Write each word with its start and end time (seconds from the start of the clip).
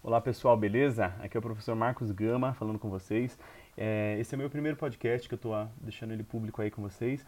Olá 0.00 0.20
pessoal, 0.20 0.56
beleza? 0.56 1.06
Aqui 1.18 1.36
é 1.36 1.40
o 1.40 1.42
professor 1.42 1.74
Marcos 1.74 2.12
Gama 2.12 2.54
falando 2.54 2.78
com 2.78 2.88
vocês. 2.88 3.36
É, 3.76 4.16
esse 4.20 4.32
é 4.32 4.38
meu 4.38 4.48
primeiro 4.48 4.76
podcast 4.76 5.28
que 5.28 5.34
eu 5.34 5.36
estou 5.36 5.68
deixando 5.80 6.12
ele 6.12 6.22
público 6.22 6.62
aí 6.62 6.70
com 6.70 6.80
vocês. 6.80 7.26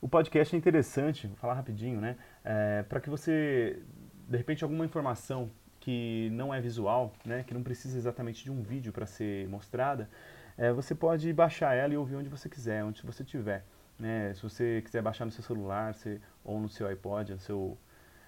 O 0.00 0.08
podcast 0.08 0.56
é 0.56 0.58
interessante, 0.58 1.26
vou 1.26 1.36
falar 1.36 1.52
rapidinho, 1.52 2.00
né? 2.00 2.16
É, 2.42 2.82
para 2.82 2.98
que 2.98 3.10
você, 3.10 3.82
de 4.26 4.38
repente, 4.38 4.64
alguma 4.64 4.86
informação 4.86 5.50
que 5.78 6.30
não 6.32 6.52
é 6.52 6.62
visual, 6.62 7.12
né? 7.26 7.44
Que 7.46 7.52
não 7.52 7.62
precisa 7.62 7.98
exatamente 7.98 8.42
de 8.42 8.50
um 8.50 8.62
vídeo 8.62 8.90
para 8.90 9.04
ser 9.04 9.46
mostrada, 9.46 10.08
é, 10.56 10.72
você 10.72 10.94
pode 10.94 11.30
baixar 11.34 11.74
ela 11.74 11.92
e 11.92 11.96
ouvir 11.98 12.16
onde 12.16 12.30
você 12.30 12.48
quiser, 12.48 12.82
onde 12.84 13.02
você 13.02 13.22
estiver. 13.22 13.66
Né? 13.98 14.32
Se 14.32 14.42
você 14.42 14.80
quiser 14.82 15.02
baixar 15.02 15.26
no 15.26 15.30
seu 15.30 15.44
celular 15.44 15.92
você, 15.92 16.22
ou 16.42 16.58
no 16.58 16.70
seu 16.70 16.86
iPod, 16.86 17.34
no 17.34 17.38
seu 17.38 17.76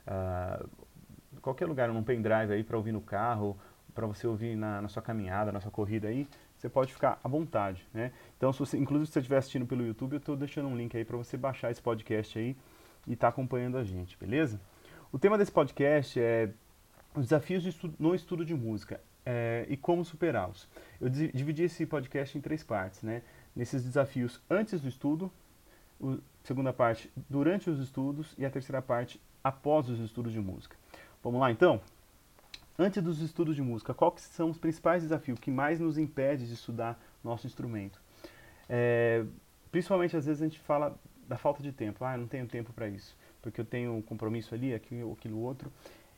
uh, 0.07 0.69
qualquer 1.41 1.67
lugar, 1.67 1.89
num 1.89 2.03
pendrive 2.03 2.53
aí 2.53 2.65
para 2.65 2.77
ouvir 2.77 2.93
no 2.93 3.01
carro, 3.01 3.57
para 3.95 4.07
você 4.07 4.27
ouvir 4.27 4.57
na, 4.57 4.83
na, 4.83 4.89
sua 4.89 5.03
caminhada, 5.03 5.53
na 5.53 5.61
sua 5.61 5.71
corrida 5.71 6.09
aí, 6.09 6.27
você 6.57 6.69
pode 6.69 6.93
ficar 6.93 7.19
à 7.23 7.29
vontade, 7.29 7.87
né? 7.93 8.13
Então, 8.37 8.53
se 8.53 8.59
você, 8.59 8.77
inclusive 8.77 9.07
se 9.07 9.13
você 9.13 9.21
estiver 9.21 9.39
assistindo 9.39 9.67
pelo 9.67 9.85
YouTube, 9.85 10.13
eu 10.13 10.19
estou 10.19 10.37
deixando 10.37 10.69
um 10.69 10.77
link 10.77 10.97
aí 10.97 11.05
para 11.05 11.17
você 11.17 11.37
baixar 11.37 11.71
esse 11.71 11.81
podcast 11.81 12.39
aí 12.39 12.57
e 13.07 13.15
estar 13.15 13.27
tá 13.27 13.29
acompanhando 13.29 13.79
a 13.79 13.85
gente, 13.85 14.17
beleza? 14.19 14.61
O 15.13 15.19
tema 15.19 15.37
desse 15.37 15.51
podcast 15.51 16.21
é 16.21 16.51
os 17.15 17.25
desafios 17.25 17.63
de 17.63 17.71
estudo, 17.71 17.95
no 17.99 18.15
estudo 18.15 18.45
de 18.45 18.55
música 18.55 19.01
é, 19.25 19.67
e 19.69 19.77
como 19.77 20.05
superá-los. 20.05 20.69
Eu 21.01 21.09
dividi 21.09 21.65
esse 21.65 21.85
podcast 21.87 22.37
em 22.37 22.41
três 22.41 22.63
partes, 22.63 23.03
né? 23.03 23.23
Nesses 23.55 23.85
desafios 23.85 24.41
antes 24.49 24.81
do 24.81 24.89
estudo, 24.89 25.31
a 26.03 26.17
segunda 26.45 26.73
parte 26.73 27.11
durante 27.29 27.69
os 27.69 27.81
estudos 27.81 28.35
e 28.39 28.45
a 28.45 28.51
terceira 28.51 28.81
parte 28.81 29.21
após 29.43 29.89
os 29.89 29.99
estudos 29.99 30.33
de 30.33 30.41
música. 30.41 30.77
Vamos 31.23 31.41
lá 31.41 31.51
então? 31.51 31.81
Antes 32.83 33.03
dos 33.03 33.21
estudos 33.21 33.55
de 33.55 33.61
música, 33.61 33.93
quais 33.93 34.23
são 34.23 34.49
os 34.49 34.57
principais 34.57 35.03
desafios 35.03 35.39
que 35.39 35.51
mais 35.51 35.79
nos 35.79 35.99
impede 35.99 36.47
de 36.47 36.55
estudar 36.55 36.99
nosso 37.23 37.47
instrumento? 37.47 38.01
É, 38.71 39.23
principalmente 39.71 40.17
às 40.17 40.25
vezes 40.25 40.41
a 40.41 40.47
gente 40.47 40.59
fala 40.61 40.99
da 41.29 41.37
falta 41.37 41.63
de 41.63 41.73
tempo. 41.73 42.03
Ah, 42.03 42.17
não 42.17 42.27
tenho 42.27 42.47
tempo 42.47 42.73
para 42.73 42.89
isso, 42.89 43.15
porque 43.43 43.61
eu 43.61 43.67
tenho 43.67 43.93
um 43.93 44.01
compromisso 44.01 44.55
ali, 44.55 44.73
aquilo, 44.73 45.13
aquilo 45.13 45.39
outro. 45.41 45.71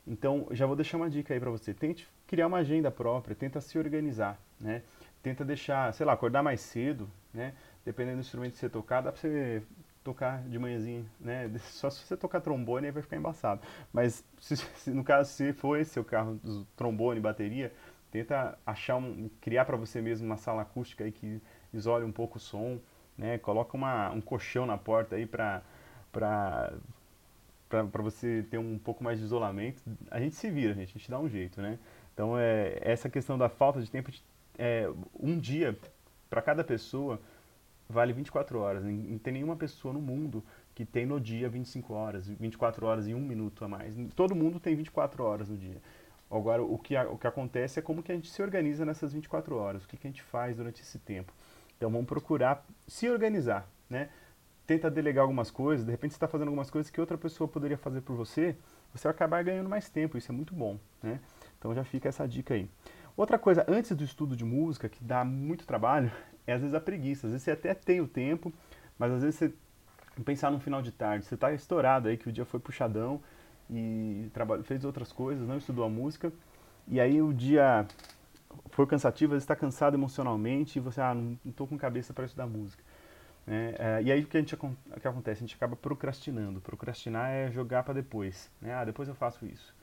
Então, 0.07 0.47
já 0.51 0.65
vou 0.65 0.77
deixar 0.77 0.95
uma 0.95 1.09
dica 1.09 1.33
aí 1.33 1.39
para 1.39 1.49
você. 1.49 1.73
Tente 1.73 2.07
criar 2.25 2.47
uma 2.47 2.59
agenda 2.59 2.89
própria, 2.89 3.35
tenta 3.35 3.59
se 3.59 3.77
organizar, 3.77 4.39
né? 4.57 4.83
Tenta 5.21 5.43
deixar, 5.43 5.93
sei 5.93 6.05
lá, 6.05 6.13
acordar 6.13 6.41
mais 6.41 6.61
cedo, 6.61 7.09
né? 7.33 7.53
Dependendo 7.83 8.19
do 8.19 8.21
instrumento 8.21 8.53
que 8.53 8.59
você 8.59 8.69
tocar, 8.69 9.01
dá 9.01 9.11
para 9.11 9.19
você 9.19 9.61
tocar 10.03 10.43
de 10.43 10.59
manhãzinha, 10.59 11.05
né? 11.19 11.51
Só 11.71 11.89
se 11.89 12.05
você 12.05 12.17
tocar 12.17 12.41
trombone 12.41 12.87
aí 12.87 12.91
vai 12.91 13.01
ficar 13.01 13.17
embaçado. 13.17 13.61
Mas 13.91 14.23
se, 14.39 14.57
se, 14.77 14.91
no 14.91 15.03
caso 15.03 15.31
se 15.31 15.53
for 15.53 15.79
esse 15.79 15.91
seu 15.91 16.03
carro, 16.03 16.39
trombone, 16.75 17.19
bateria, 17.19 17.73
tenta 18.11 18.57
achar 18.65 18.97
um, 18.97 19.29
criar 19.41 19.65
para 19.65 19.77
você 19.77 20.01
mesmo 20.01 20.25
uma 20.25 20.37
sala 20.37 20.61
acústica 20.61 21.03
aí 21.03 21.11
que 21.11 21.41
isole 21.73 22.05
um 22.05 22.11
pouco 22.11 22.37
o 22.37 22.41
som, 22.41 22.79
né? 23.17 23.37
Coloca 23.37 23.75
uma, 23.75 24.11
um 24.11 24.21
colchão 24.21 24.65
na 24.65 24.77
porta 24.77 25.15
aí 25.15 25.25
para 25.25 25.61
para 26.11 26.73
para 27.69 28.03
você 28.03 28.45
ter 28.51 28.59
um 28.59 28.77
pouco 28.77 29.03
mais 29.03 29.17
de 29.17 29.25
isolamento. 29.25 29.81
A 30.11 30.19
gente 30.19 30.35
se 30.35 30.47
vira, 30.51 30.75
gente, 30.75 30.89
a 30.89 30.99
gente 30.99 31.09
dá 31.09 31.19
um 31.19 31.27
jeito, 31.27 31.59
né? 31.59 31.79
Então 32.13 32.37
é 32.37 32.77
essa 32.81 33.09
questão 33.09 33.35
da 33.35 33.49
falta 33.49 33.81
de 33.81 33.89
tempo, 33.89 34.11
é, 34.59 34.87
um 35.19 35.39
dia 35.39 35.75
para 36.29 36.41
cada 36.41 36.63
pessoa 36.63 37.19
vale 37.93 38.11
24 38.11 38.59
horas. 38.59 38.83
Não 38.83 39.17
tem 39.17 39.33
nenhuma 39.33 39.55
pessoa 39.55 39.93
no 39.93 40.01
mundo 40.01 40.43
que 40.73 40.83
tem 40.85 41.05
no 41.05 41.19
dia 41.19 41.47
25 41.47 41.93
horas, 41.93 42.27
24 42.27 42.85
horas 42.85 43.07
e 43.07 43.13
um 43.13 43.21
minuto 43.21 43.63
a 43.63 43.67
mais. 43.67 43.95
Todo 44.15 44.35
mundo 44.35 44.59
tem 44.59 44.75
24 44.75 45.23
horas 45.23 45.49
no 45.49 45.57
dia. 45.57 45.81
Agora, 46.29 46.63
o 46.63 46.77
que, 46.79 46.97
o 46.97 47.17
que 47.17 47.27
acontece 47.27 47.79
é 47.79 47.81
como 47.81 48.01
que 48.01 48.11
a 48.11 48.15
gente 48.15 48.29
se 48.29 48.41
organiza 48.41 48.83
nessas 48.83 49.13
24 49.13 49.55
horas, 49.55 49.83
o 49.83 49.87
que, 49.87 49.95
que 49.95 50.07
a 50.07 50.09
gente 50.09 50.23
faz 50.23 50.57
durante 50.57 50.81
esse 50.81 50.97
tempo. 50.97 51.31
Então, 51.77 51.91
vamos 51.91 52.07
procurar 52.07 52.65
se 52.87 53.07
organizar, 53.07 53.69
né? 53.87 54.09
Tenta 54.65 54.89
delegar 54.89 55.23
algumas 55.23 55.51
coisas, 55.51 55.85
de 55.85 55.91
repente 55.91 56.11
você 56.11 56.15
está 56.15 56.27
fazendo 56.27 56.47
algumas 56.47 56.71
coisas 56.71 56.89
que 56.89 56.99
outra 56.99 57.17
pessoa 57.17 57.47
poderia 57.47 57.77
fazer 57.77 58.01
por 58.01 58.15
você, 58.15 58.55
você 58.93 59.03
vai 59.03 59.11
acabar 59.11 59.43
ganhando 59.43 59.69
mais 59.69 59.89
tempo, 59.89 60.17
isso 60.17 60.31
é 60.31 60.35
muito 60.35 60.55
bom, 60.55 60.79
né? 61.03 61.19
Então 61.59 61.75
já 61.75 61.83
fica 61.83 62.09
essa 62.09 62.27
dica 62.27 62.53
aí. 62.53 62.67
Outra 63.15 63.37
coisa, 63.37 63.63
antes 63.67 63.95
do 63.95 64.03
estudo 64.03 64.35
de 64.35 64.43
música, 64.43 64.89
que 64.89 65.03
dá 65.03 65.23
muito 65.23 65.67
trabalho, 65.67 66.11
é 66.45 66.53
às 66.53 66.61
vezes 66.61 66.75
a 66.75 66.79
preguiça. 66.79 67.27
Às 67.27 67.33
vezes 67.33 67.43
você 67.43 67.51
até 67.51 67.73
tem 67.73 68.01
o 68.01 68.07
tempo, 68.07 68.51
mas 68.97 69.11
às 69.11 69.21
vezes 69.21 69.35
você 69.35 69.53
pensar 70.23 70.51
no 70.51 70.59
final 70.59 70.81
de 70.81 70.91
tarde, 70.91 71.25
você 71.25 71.35
está 71.35 71.51
estourado 71.51 72.07
aí 72.07 72.17
que 72.17 72.29
o 72.29 72.31
dia 72.31 72.45
foi 72.45 72.59
puxadão 72.59 73.21
e 73.69 74.29
trabalho, 74.33 74.63
fez 74.63 74.85
outras 74.85 75.11
coisas, 75.11 75.47
não 75.47 75.57
estudou 75.57 75.83
a 75.83 75.89
música, 75.89 76.31
e 76.87 76.99
aí 76.99 77.21
o 77.21 77.33
dia 77.33 77.87
foi 78.71 78.85
cansativo, 78.85 79.33
às 79.33 79.37
vezes 79.37 79.43
está 79.43 79.55
cansado 79.55 79.95
emocionalmente 79.95 80.77
e 80.77 80.81
você, 80.81 81.01
ah, 81.01 81.13
não 81.13 81.37
estou 81.45 81.65
com 81.65 81.77
cabeça 81.77 82.13
para 82.13 82.25
estudar 82.25 82.45
música. 82.45 82.83
Né? 83.45 83.75
É, 83.77 84.01
e 84.03 84.11
aí 84.11 84.21
o 84.21 84.27
que, 84.27 84.37
a 84.37 84.39
gente, 84.39 84.55
que 84.55 85.07
acontece? 85.07 85.39
A 85.39 85.45
gente 85.45 85.55
acaba 85.55 85.75
procrastinando. 85.75 86.61
Procrastinar 86.61 87.29
é 87.29 87.51
jogar 87.51 87.83
para 87.83 87.93
depois. 87.93 88.49
Né? 88.61 88.73
Ah, 88.73 88.85
depois 88.85 89.07
eu 89.07 89.15
faço 89.15 89.45
isso. 89.45 89.75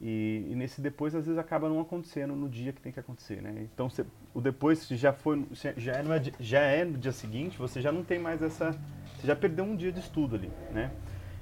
E, 0.00 0.46
e, 0.48 0.54
nesse 0.54 0.80
depois, 0.80 1.14
às 1.14 1.26
vezes, 1.26 1.38
acaba 1.38 1.68
não 1.68 1.78
acontecendo 1.78 2.34
no 2.34 2.48
dia 2.48 2.72
que 2.72 2.80
tem 2.80 2.90
que 2.90 2.98
acontecer, 2.98 3.42
né? 3.42 3.68
Então, 3.74 3.90
cê, 3.90 4.06
o 4.32 4.40
depois 4.40 4.88
já 4.88 5.12
foi, 5.12 5.46
já 5.76 5.92
é, 5.92 6.02
no, 6.02 6.10
já 6.40 6.60
é 6.60 6.84
no 6.86 6.96
dia 6.96 7.12
seguinte, 7.12 7.58
você 7.58 7.82
já 7.82 7.92
não 7.92 8.02
tem 8.02 8.18
mais 8.18 8.42
essa... 8.42 8.70
Você 9.16 9.26
já 9.26 9.36
perdeu 9.36 9.62
um 9.62 9.76
dia 9.76 9.92
de 9.92 10.00
estudo 10.00 10.36
ali, 10.36 10.50
né? 10.72 10.90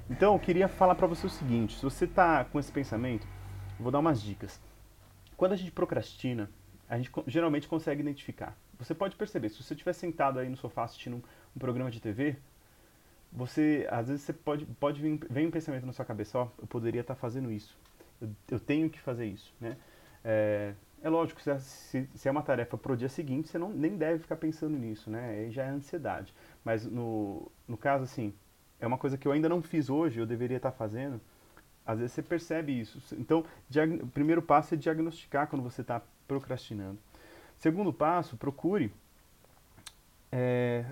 Então, 0.09 0.33
eu 0.33 0.39
queria 0.39 0.67
falar 0.67 0.95
para 0.95 1.07
você 1.07 1.25
o 1.25 1.29
seguinte, 1.29 1.77
se 1.77 1.83
você 1.83 2.03
está 2.03 2.43
com 2.43 2.59
esse 2.59 2.69
pensamento, 2.69 3.25
vou 3.79 3.91
dar 3.91 3.99
umas 3.99 4.21
dicas. 4.21 4.59
Quando 5.37 5.53
a 5.53 5.55
gente 5.55 5.71
procrastina, 5.71 6.49
a 6.89 6.97
gente 6.97 7.09
geralmente 7.27 7.65
consegue 7.65 8.01
identificar. 8.01 8.57
Você 8.77 8.93
pode 8.93 9.15
perceber, 9.15 9.47
se 9.49 9.63
você 9.63 9.73
estiver 9.73 9.93
sentado 9.93 10.37
aí 10.37 10.49
no 10.49 10.57
sofá 10.57 10.83
assistindo 10.83 11.15
um, 11.15 11.21
um 11.55 11.59
programa 11.59 11.89
de 11.89 12.01
TV, 12.01 12.35
você, 13.31 13.87
às 13.89 14.09
vezes, 14.09 14.23
você 14.23 14.33
pode, 14.33 14.65
pode 14.65 15.01
vir, 15.01 15.17
vem 15.29 15.47
um 15.47 15.51
pensamento 15.51 15.85
na 15.85 15.93
sua 15.93 16.03
cabeça, 16.03 16.39
ó, 16.39 16.49
eu 16.59 16.67
poderia 16.67 17.01
estar 17.01 17.15
tá 17.15 17.21
fazendo 17.21 17.49
isso 17.49 17.77
eu, 18.49 18.59
tenho 18.59 18.89
que 18.89 18.99
fazer 18.99 19.25
isso, 19.25 19.53
né? 19.59 19.77
É, 20.23 20.73
é 21.01 21.09
lógico, 21.09 21.41
se, 21.41 21.59
se, 21.59 22.09
se, 22.13 22.27
é 22.27 22.31
uma 22.31 22.41
tarefa 22.41 22.77
para 22.77 22.91
o 22.91 22.97
dia 22.97 23.09
seguinte, 23.09 23.47
você 23.47 23.57
não, 23.57 23.69
nem 23.69 23.95
deve 23.97 24.19
ficar 24.19 24.35
pensando 24.35 24.77
nisso, 24.77 25.09
né? 25.09 25.29
Aí 25.29 25.51
já 25.51 25.63
é 25.63 25.69
ansiedade. 25.69 26.33
Mas 26.63 26.85
no, 26.85 27.49
no 27.67 27.77
caso, 27.77 28.03
assim, 28.03 28.33
é 28.79 28.85
uma 28.87 28.97
coisa 28.97 29.17
que 29.17 29.27
eu 29.27 29.31
ainda 29.31 29.47
não 29.47 29.61
fiz 29.61 29.89
hoje, 29.89 30.19
eu 30.19 30.25
deveria 30.25 30.57
estar 30.57 30.71
fazendo. 30.71 31.21
Às 31.85 31.99
vezes 31.99 32.13
você 32.13 32.21
percebe 32.21 32.77
isso. 32.77 33.15
Então, 33.15 33.43
o 34.03 34.07
primeiro 34.07 34.41
passo 34.41 34.73
é 34.73 34.77
diagnosticar 34.77 35.47
quando 35.47 35.63
você 35.63 35.81
está 35.81 36.01
procrastinando. 36.27 36.99
Segundo 37.57 37.91
passo, 37.91 38.37
procure 38.37 38.93
é, 40.31 40.85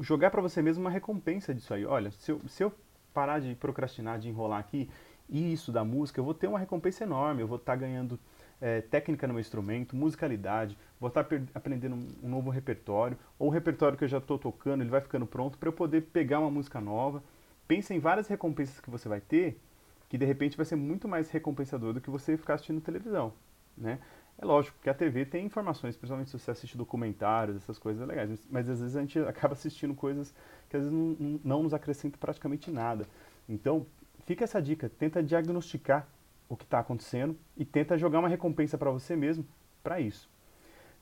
jogar 0.00 0.30
para 0.30 0.42
você 0.42 0.60
mesmo 0.60 0.82
uma 0.84 0.90
recompensa 0.90 1.54
disso 1.54 1.72
aí. 1.72 1.84
Olha, 1.84 2.10
se 2.10 2.32
eu, 2.32 2.40
se 2.48 2.62
eu 2.62 2.72
parar 3.14 3.40
de 3.40 3.54
procrastinar, 3.54 4.18
de 4.18 4.28
enrolar 4.28 4.58
aqui 4.58 4.90
isso 5.28 5.70
da 5.70 5.84
música, 5.84 6.20
eu 6.20 6.24
vou 6.24 6.34
ter 6.34 6.46
uma 6.46 6.58
recompensa 6.58 7.04
enorme, 7.04 7.42
eu 7.42 7.46
vou 7.46 7.58
estar 7.58 7.72
tá 7.72 7.78
ganhando 7.78 8.18
é, 8.60 8.80
técnica 8.80 9.26
no 9.26 9.34
meu 9.34 9.40
instrumento, 9.40 9.94
musicalidade, 9.94 10.76
vou 11.00 11.08
estar 11.08 11.24
tá 11.24 11.36
aprendendo 11.54 11.96
um 12.22 12.28
novo 12.28 12.50
repertório, 12.50 13.16
ou 13.38 13.48
o 13.48 13.50
repertório 13.50 13.96
que 13.96 14.04
eu 14.04 14.08
já 14.08 14.18
estou 14.18 14.38
tocando, 14.38 14.82
ele 14.82 14.90
vai 14.90 15.00
ficando 15.00 15.26
pronto 15.26 15.58
para 15.58 15.68
eu 15.68 15.72
poder 15.72 16.02
pegar 16.02 16.40
uma 16.40 16.50
música 16.50 16.80
nova. 16.80 17.22
Pensa 17.66 17.94
em 17.94 17.98
várias 17.98 18.26
recompensas 18.26 18.80
que 18.80 18.90
você 18.90 19.08
vai 19.08 19.20
ter, 19.20 19.60
que 20.08 20.16
de 20.16 20.24
repente 20.24 20.56
vai 20.56 20.64
ser 20.64 20.76
muito 20.76 21.06
mais 21.06 21.30
recompensador 21.30 21.92
do 21.92 22.00
que 22.00 22.10
você 22.10 22.36
ficar 22.36 22.54
assistindo 22.54 22.80
televisão, 22.80 23.32
né? 23.76 23.98
É 24.40 24.44
lógico 24.44 24.78
que 24.80 24.88
a 24.88 24.94
TV 24.94 25.26
tem 25.26 25.44
informações, 25.44 25.96
principalmente 25.96 26.30
se 26.30 26.38
você 26.38 26.52
assiste 26.52 26.78
documentários, 26.78 27.56
essas 27.56 27.76
coisas 27.76 28.06
legais, 28.06 28.30
mas, 28.30 28.46
mas 28.48 28.70
às 28.70 28.80
vezes 28.80 28.96
a 28.96 29.00
gente 29.00 29.18
acaba 29.18 29.52
assistindo 29.54 29.94
coisas 29.94 30.32
que 30.70 30.76
às 30.76 30.84
vezes 30.84 30.96
não, 30.96 31.40
não 31.44 31.62
nos 31.64 31.74
acrescentam 31.74 32.20
praticamente 32.20 32.70
nada. 32.70 33.04
Então, 33.48 33.84
fica 34.28 34.44
essa 34.44 34.60
dica, 34.60 34.90
tenta 34.90 35.22
diagnosticar 35.22 36.06
o 36.50 36.54
que 36.56 36.64
está 36.64 36.80
acontecendo 36.80 37.34
e 37.56 37.64
tenta 37.64 37.96
jogar 37.96 38.18
uma 38.18 38.28
recompensa 38.28 38.76
para 38.76 38.90
você 38.90 39.16
mesmo 39.16 39.42
para 39.82 40.00
isso. 40.00 40.28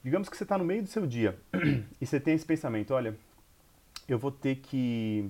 Digamos 0.00 0.28
que 0.28 0.36
você 0.36 0.44
está 0.44 0.56
no 0.56 0.64
meio 0.64 0.84
do 0.84 0.88
seu 0.88 1.04
dia 1.04 1.36
e 2.00 2.06
você 2.06 2.20
tem 2.20 2.34
esse 2.34 2.46
pensamento, 2.46 2.94
olha, 2.94 3.18
eu 4.06 4.16
vou 4.16 4.30
ter 4.30 4.54
que... 4.56 5.28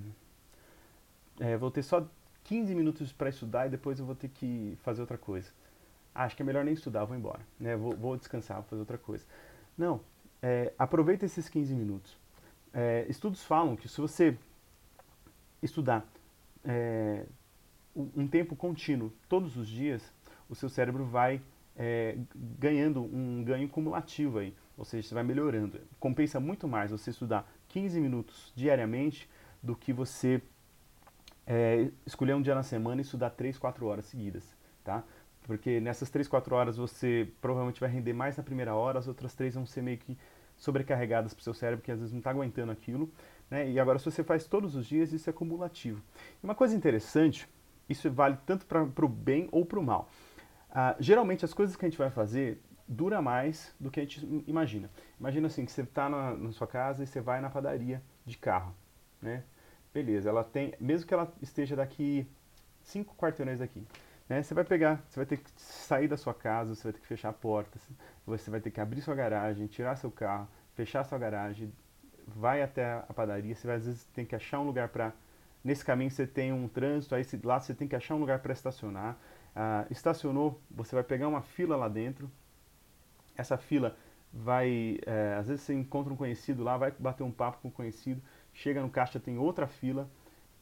É, 1.40 1.56
vou 1.56 1.70
ter 1.70 1.82
só 1.82 2.06
15 2.44 2.74
minutos 2.74 3.14
para 3.14 3.30
estudar 3.30 3.66
e 3.66 3.70
depois 3.70 3.98
eu 3.98 4.04
vou 4.04 4.14
ter 4.14 4.28
que 4.28 4.76
fazer 4.82 5.00
outra 5.00 5.16
coisa. 5.16 5.48
Ah, 6.14 6.24
acho 6.24 6.36
que 6.36 6.42
é 6.42 6.44
melhor 6.44 6.66
nem 6.66 6.74
estudar, 6.74 7.06
vou 7.06 7.16
embora. 7.16 7.40
Né? 7.58 7.76
Vou, 7.76 7.96
vou 7.96 8.14
descansar, 8.18 8.58
vou 8.58 8.66
fazer 8.66 8.80
outra 8.80 8.98
coisa. 8.98 9.24
Não, 9.76 10.02
é, 10.42 10.70
aproveita 10.78 11.24
esses 11.24 11.48
15 11.48 11.74
minutos. 11.74 12.14
É, 12.74 13.06
estudos 13.08 13.42
falam 13.42 13.74
que 13.74 13.88
se 13.88 13.98
você 13.98 14.36
estudar 15.62 16.06
é, 16.62 17.24
um 18.16 18.26
tempo 18.28 18.54
contínuo, 18.54 19.12
todos 19.28 19.56
os 19.56 19.68
dias, 19.68 20.02
o 20.48 20.54
seu 20.54 20.68
cérebro 20.68 21.04
vai 21.04 21.40
é, 21.76 22.16
ganhando 22.34 23.02
um 23.02 23.42
ganho 23.44 23.68
cumulativo 23.68 24.38
aí, 24.38 24.54
ou 24.76 24.84
seja, 24.84 25.08
você 25.08 25.14
vai 25.14 25.24
melhorando. 25.24 25.80
Compensa 25.98 26.38
muito 26.38 26.68
mais 26.68 26.90
você 26.90 27.10
estudar 27.10 27.50
15 27.68 28.00
minutos 28.00 28.52
diariamente 28.54 29.28
do 29.62 29.74
que 29.74 29.92
você 29.92 30.42
é, 31.46 31.90
escolher 32.04 32.34
um 32.34 32.42
dia 32.42 32.54
na 32.54 32.62
semana 32.62 33.00
e 33.00 33.04
estudar 33.04 33.30
3, 33.30 33.58
4 33.58 33.86
horas 33.86 34.06
seguidas, 34.06 34.44
tá? 34.84 35.04
porque 35.46 35.80
nessas 35.80 36.10
3, 36.10 36.26
4 36.26 36.54
horas 36.54 36.76
você 36.76 37.28
provavelmente 37.40 37.80
vai 37.80 37.88
render 37.88 38.12
mais 38.12 38.36
na 38.36 38.42
primeira 38.42 38.74
hora, 38.74 38.98
as 38.98 39.06
outras 39.06 39.34
três 39.34 39.54
vão 39.54 39.64
ser 39.64 39.80
meio 39.80 39.96
que 39.96 40.18
sobrecarregadas 40.56 41.32
para 41.32 41.40
o 41.40 41.44
seu 41.44 41.54
cérebro, 41.54 41.84
que 41.84 41.92
às 41.92 41.98
vezes 41.98 42.12
não 42.12 42.18
está 42.18 42.30
aguentando 42.30 42.72
aquilo. 42.72 43.10
Né? 43.50 43.70
E 43.70 43.78
agora, 43.78 43.98
se 43.98 44.04
você 44.06 44.24
faz 44.24 44.46
todos 44.46 44.74
os 44.74 44.86
dias, 44.86 45.12
isso 45.12 45.30
é 45.30 45.32
cumulativo. 45.32 46.02
E 46.42 46.44
uma 46.44 46.54
coisa 46.54 46.74
interessante, 46.74 47.48
isso 47.88 48.10
vale 48.10 48.36
tanto 48.46 48.66
para 48.66 49.04
o 49.04 49.08
bem 49.08 49.48
ou 49.52 49.64
para 49.64 49.78
o 49.78 49.82
mal. 49.82 50.08
Ah, 50.70 50.96
geralmente, 50.98 51.44
as 51.44 51.54
coisas 51.54 51.76
que 51.76 51.84
a 51.84 51.88
gente 51.88 51.98
vai 51.98 52.10
fazer 52.10 52.60
dura 52.88 53.20
mais 53.20 53.74
do 53.80 53.90
que 53.90 54.00
a 54.00 54.02
gente 54.02 54.44
imagina. 54.46 54.90
Imagina 55.18 55.46
assim, 55.46 55.64
que 55.64 55.72
você 55.72 55.82
está 55.82 56.08
na, 56.08 56.36
na, 56.36 56.52
sua 56.52 56.66
casa 56.66 57.02
e 57.02 57.06
você 57.06 57.20
vai 57.20 57.40
na 57.40 57.50
padaria 57.50 58.02
de 58.24 58.36
carro, 58.36 58.74
né? 59.20 59.42
Beleza, 59.92 60.28
ela 60.28 60.44
tem, 60.44 60.74
mesmo 60.78 61.06
que 61.06 61.14
ela 61.14 61.32
esteja 61.40 61.74
daqui 61.74 62.28
cinco 62.82 63.14
quarteirões 63.16 63.58
daqui, 63.58 63.86
né? 64.28 64.42
Você 64.42 64.54
vai 64.54 64.64
pegar, 64.64 65.02
você 65.08 65.18
vai 65.18 65.26
ter 65.26 65.38
que 65.38 65.50
sair 65.56 66.06
da 66.06 66.16
sua 66.16 66.34
casa, 66.34 66.74
você 66.74 66.84
vai 66.84 66.92
ter 66.92 67.00
que 67.00 67.06
fechar 67.06 67.30
a 67.30 67.32
porta, 67.32 67.78
você 68.26 68.50
vai 68.50 68.60
ter 68.60 68.70
que 68.70 68.80
abrir 68.80 69.00
sua 69.00 69.14
garagem, 69.14 69.66
tirar 69.66 69.96
seu 69.96 70.10
carro, 70.10 70.46
fechar 70.74 71.02
sua 71.04 71.18
garagem, 71.18 71.72
vai 72.26 72.62
até 72.62 72.92
a 73.08 73.14
padaria, 73.14 73.54
você 73.54 73.66
vai, 73.66 73.76
às 73.76 73.86
vezes 73.86 74.04
tem 74.06 74.26
que 74.26 74.36
achar 74.36 74.60
um 74.60 74.64
lugar 74.64 74.88
para 74.88 75.12
nesse 75.66 75.84
caminho 75.84 76.10
você 76.10 76.26
tem 76.26 76.52
um 76.52 76.68
trânsito, 76.68 77.14
aí 77.14 77.24
lá 77.42 77.58
você 77.58 77.74
tem 77.74 77.88
que 77.88 77.96
achar 77.96 78.14
um 78.14 78.20
lugar 78.20 78.38
para 78.38 78.52
estacionar. 78.52 79.18
Ah, 79.54 79.84
estacionou, 79.90 80.60
você 80.70 80.94
vai 80.94 81.02
pegar 81.02 81.26
uma 81.26 81.42
fila 81.42 81.76
lá 81.76 81.88
dentro. 81.88 82.30
Essa 83.36 83.56
fila 83.58 83.96
vai, 84.32 84.98
é, 85.04 85.34
às 85.38 85.48
vezes 85.48 85.64
você 85.64 85.74
encontra 85.74 86.12
um 86.12 86.16
conhecido 86.16 86.62
lá, 86.62 86.76
vai 86.76 86.92
bater 86.92 87.24
um 87.24 87.32
papo 87.32 87.58
com 87.60 87.68
um 87.68 87.70
conhecido, 87.70 88.22
chega 88.54 88.80
no 88.80 88.88
caixa, 88.88 89.18
tem 89.18 89.38
outra 89.38 89.66
fila, 89.66 90.08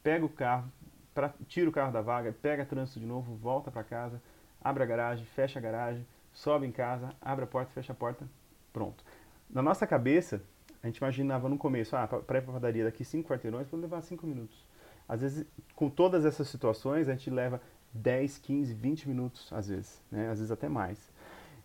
pega 0.03 0.25
o 0.25 0.29
carro, 0.29 0.73
pra, 1.15 1.35
tira 1.49 1.69
o 1.69 1.73
carro 1.73 1.93
da 1.93 2.01
vaga, 2.01 2.33
pega 2.33 2.65
trânsito 2.65 2.99
de 2.99 3.07
novo, 3.07 3.35
volta 3.37 3.71
para 3.71 3.85
casa, 3.85 4.23
abre 4.63 4.83
a 4.83 4.87
garagem, 4.87 5.27
fecha 5.27 5.59
a 5.59 5.63
garagem, 5.63 6.07
sobe 6.33 6.67
em 6.67 6.73
casa, 6.73 7.15
abre 7.21 7.45
a 7.45 7.47
porta, 7.47 7.71
fecha 7.73 7.93
a 7.93 7.97
porta, 7.97 8.27
pronto. 8.73 9.05
Na 9.51 9.61
nossa 9.61 9.87
cabeça, 9.87 10.41
a 10.83 10.87
gente 10.87 10.97
imaginava 10.97 11.49
no 11.49 11.59
começo, 11.59 11.95
ah, 11.95 12.07
para 12.07 12.39
ir 12.39 12.43
para 12.43 12.53
padaria 12.55 12.85
daqui 12.85 13.05
cinco 13.05 13.29
quarteirões, 13.29 13.69
vou 13.69 13.79
levar 13.79 14.01
cinco 14.01 14.27
minutos. 14.27 14.65
Às 15.09 15.21
vezes, 15.21 15.47
com 15.75 15.89
todas 15.91 16.25
essas 16.25 16.49
situações, 16.49 17.09
a 17.09 17.13
gente 17.13 17.31
leva 17.31 17.61
10, 17.93 18.39
15, 18.39 18.75
20 18.75 19.09
minutos, 19.09 19.53
às 19.53 19.69
vezes, 19.69 20.03
né? 20.11 20.29
às 20.31 20.39
vezes 20.39 20.51
até 20.51 20.69
mais. 20.69 20.99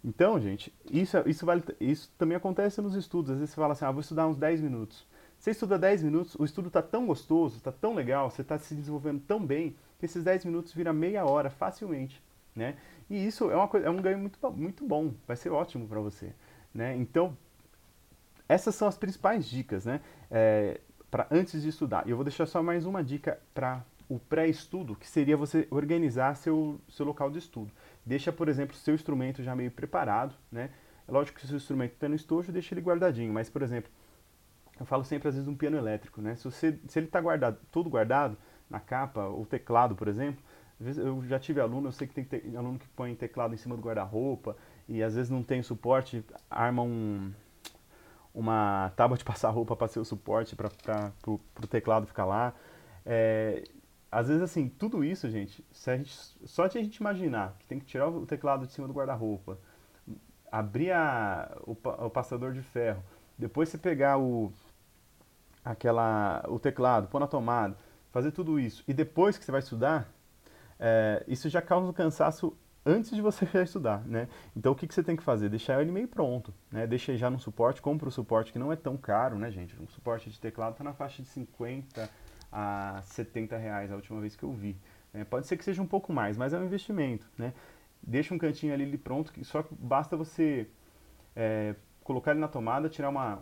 Então, 0.04 0.40
gente, 0.40 0.74
isso, 0.90 1.18
isso, 1.26 1.46
vale, 1.46 1.64
isso 1.80 2.12
também 2.18 2.38
acontece 2.38 2.82
nos 2.82 2.96
estudos. 2.96 3.32
Às 3.32 3.40
vezes 3.40 3.54
você 3.54 3.60
fala 3.60 3.74
assim, 3.74 3.86
ah, 3.86 3.92
vou 3.92 4.02
estudar 4.02 4.28
uns 4.28 4.38
10 4.38 4.62
minutos. 4.62 5.06
Você 5.38 5.52
estuda 5.52 5.78
10 5.78 6.04
minutos, 6.04 6.36
o 6.36 6.44
estudo 6.44 6.68
está 6.68 6.82
tão 6.82 7.06
gostoso, 7.06 7.58
está 7.58 7.72
tão 7.72 7.94
legal, 7.94 8.30
você 8.30 8.42
está 8.42 8.58
se 8.58 8.76
desenvolvendo 8.76 9.22
tão 9.22 9.46
bem, 9.46 9.76
que 9.98 10.06
esses 10.06 10.24
10 10.24 10.46
minutos 10.46 10.74
viram 10.74 10.94
meia 10.94 11.26
hora 11.26 11.50
facilmente. 11.50 12.22
Né? 12.56 12.76
E 13.10 13.26
isso 13.26 13.50
é, 13.50 13.56
uma 13.56 13.68
coisa, 13.68 13.88
é 13.88 13.90
um 13.90 14.02
ganho 14.02 14.18
muito, 14.18 14.52
muito 14.52 14.86
bom, 14.86 15.14
vai 15.26 15.38
ser 15.38 15.50
ótimo 15.50 15.88
para 15.88 16.00
você. 16.02 16.34
Né? 16.74 16.96
Então, 16.98 17.38
essas 18.50 18.76
são 18.76 18.88
as 18.88 18.98
principais 18.98 19.46
dicas 19.48 19.86
né? 19.86 20.02
É, 20.30 20.82
para 21.10 21.28
antes 21.32 21.62
de 21.62 21.70
estudar. 21.70 22.08
E 22.08 22.12
eu 22.12 22.16
vou 22.16 22.24
deixar 22.24 22.46
só 22.46 22.62
mais 22.62 22.86
uma 22.86 23.04
dica 23.04 23.40
para 23.54 23.84
o 24.08 24.18
pré-estudo, 24.18 24.96
que 24.96 25.08
seria 25.08 25.38
você 25.38 25.68
organizar 25.70 26.36
seu, 26.36 26.80
seu 26.90 27.06
local 27.06 27.30
de 27.30 27.38
estudo. 27.38 27.72
Deixa, 28.06 28.32
por 28.32 28.50
exemplo, 28.50 28.76
seu 28.76 28.96
instrumento 28.96 29.44
já 29.44 29.56
meio 29.56 29.70
preparado. 29.70 30.34
Né? 30.52 30.72
É 31.08 31.12
lógico 31.12 31.40
que 31.40 31.46
se 31.46 31.54
o 31.54 31.58
instrumento 31.58 31.94
está 31.94 32.10
no 32.10 32.16
estojo, 32.16 32.52
deixa 32.52 32.74
ele 32.74 32.82
guardadinho, 32.82 33.32
mas, 33.32 33.50
por 33.50 33.62
exemplo, 33.62 33.92
eu 34.80 34.86
falo 34.86 35.04
sempre 35.04 35.28
às 35.28 35.36
vezes 35.36 35.48
um 35.48 35.56
piano 35.56 35.78
elétrico, 35.78 36.22
né? 36.22 36.36
Se, 36.36 36.46
você, 36.46 36.80
se 36.88 36.98
ele 36.98 37.08
está 37.08 37.20
guardado, 37.20 37.58
tudo 37.72 37.90
guardado 37.90 38.38
na 38.70 38.80
capa, 38.80 39.28
o 39.28 39.46
teclado, 39.46 39.96
por 39.96 40.08
exemplo, 40.08 40.42
eu 40.80 41.22
já 41.26 41.38
tive 41.38 41.60
aluno, 41.60 41.90
eu 41.90 41.92
sei 41.92 42.08
que 42.08 42.14
tem 42.14 42.24
te, 42.24 42.56
aluno 42.56 42.80
que 42.80 42.88
põe 42.90 43.14
teclado 43.14 43.54
em 43.54 43.58
cima 43.58 43.76
do 43.76 43.82
guarda-roupa 43.82 44.56
e 44.88 45.04
às 45.04 45.16
vezes 45.16 45.30
não 45.30 45.44
tem 45.44 45.62
suporte, 45.62 46.24
arma 46.50 46.82
um, 46.82 47.32
uma 48.34 48.92
tábua 48.96 49.18
de 49.18 49.24
passar 49.26 49.50
roupa 49.50 49.76
para 49.76 49.88
ser 49.88 50.00
o 50.00 50.06
suporte 50.06 50.56
para 50.56 50.70
o 51.28 51.68
teclado 51.68 52.08
ficar 52.08 52.26
lá. 52.26 52.54
É, 53.06 53.64
às 54.12 54.28
vezes, 54.28 54.42
assim, 54.42 54.68
tudo 54.68 55.04
isso, 55.04 55.30
gente, 55.30 55.64
se 55.72 55.92
a 55.92 55.98
gente, 55.98 56.12
só 56.46 56.68
de 56.68 56.78
a 56.78 56.84
gente 56.84 56.98
imaginar 56.98 57.56
que 57.60 57.68
tem 57.68 57.80
que 57.80 57.86
tirar 57.86 58.08
o 58.08 58.26
teclado 58.26 58.66
de 58.66 58.74
cima 58.74 58.88
do 58.88 58.94
guarda-roupa, 58.94 59.60
abrir 60.52 60.92
a, 60.92 61.56
o, 61.62 61.72
o 61.72 62.10
passador 62.10 62.54
de 62.54 62.62
ferro, 62.62 63.04
depois 63.38 63.70
você 63.70 63.78
pegar 63.78 64.18
o, 64.18 64.52
aquela, 65.64 66.44
o 66.48 66.58
teclado, 66.58 67.08
pôr 67.08 67.20
na 67.20 67.28
tomada, 67.28 67.78
fazer 68.12 68.32
tudo 68.32 68.60
isso, 68.60 68.84
e 68.88 68.94
depois 68.94 69.38
que 69.38 69.46
você 69.46 69.52
vai 69.52 69.60
estudar, 69.60 70.12
é, 70.80 71.24
isso 71.28 71.48
já 71.48 71.62
causa 71.62 71.88
um 71.88 71.94
cansaço 71.94 72.58
antes 72.86 73.12
de 73.12 73.22
você 73.22 73.46
já 73.52 73.64
estudar, 73.64 74.06
né? 74.06 74.28
Então 74.56 74.72
o 74.72 74.76
que, 74.76 74.88
que 74.88 74.94
você 74.94 75.04
tem 75.04 75.16
que 75.16 75.24
fazer? 75.24 75.50
Deixar 75.50 75.82
ele 75.82 75.92
meio 75.92 76.08
pronto, 76.08 76.54
né? 76.72 76.88
Deixa 76.88 77.16
já 77.18 77.30
no 77.30 77.40
suporte, 77.40 77.82
compra 77.82 78.10
o 78.10 78.12
suporte 78.12 78.52
que 78.52 78.60
não 78.60 78.72
é 78.72 78.76
tão 78.76 78.98
caro, 78.98 79.38
né, 79.38 79.52
gente? 79.52 79.76
Um 79.82 79.88
suporte 79.88 80.30
de 80.30 80.40
teclado 80.40 80.74
está 80.74 80.84
na 80.84 80.94
faixa 80.94 81.22
de 81.22 81.28
50 81.30 82.10
a 82.52 83.02
70 83.04 83.58
reais 83.58 83.92
a 83.92 83.96
última 83.96 84.20
vez 84.20 84.36
que 84.36 84.44
eu 84.44 84.52
vi. 84.52 84.76
É, 85.14 85.24
pode 85.24 85.48
ser 85.48 85.58
que 85.58 85.64
seja 85.64 85.82
um 85.82 85.88
pouco 85.88 86.14
mais, 86.14 86.38
mas 86.38 86.54
é 86.54 86.60
um 86.60 86.66
investimento, 86.66 87.28
né? 87.38 87.54
Deixa 88.02 88.34
um 88.34 88.38
cantinho 88.38 88.74
ali 88.74 88.98
pronto, 88.98 89.34
que 89.34 89.44
só 89.44 89.66
basta 89.72 90.16
você 90.16 90.68
é, 91.36 91.76
colocar 92.04 92.32
ele 92.32 92.40
na 92.40 92.48
tomada, 92.48 92.88
tirar 92.90 93.10
uma, 93.10 93.42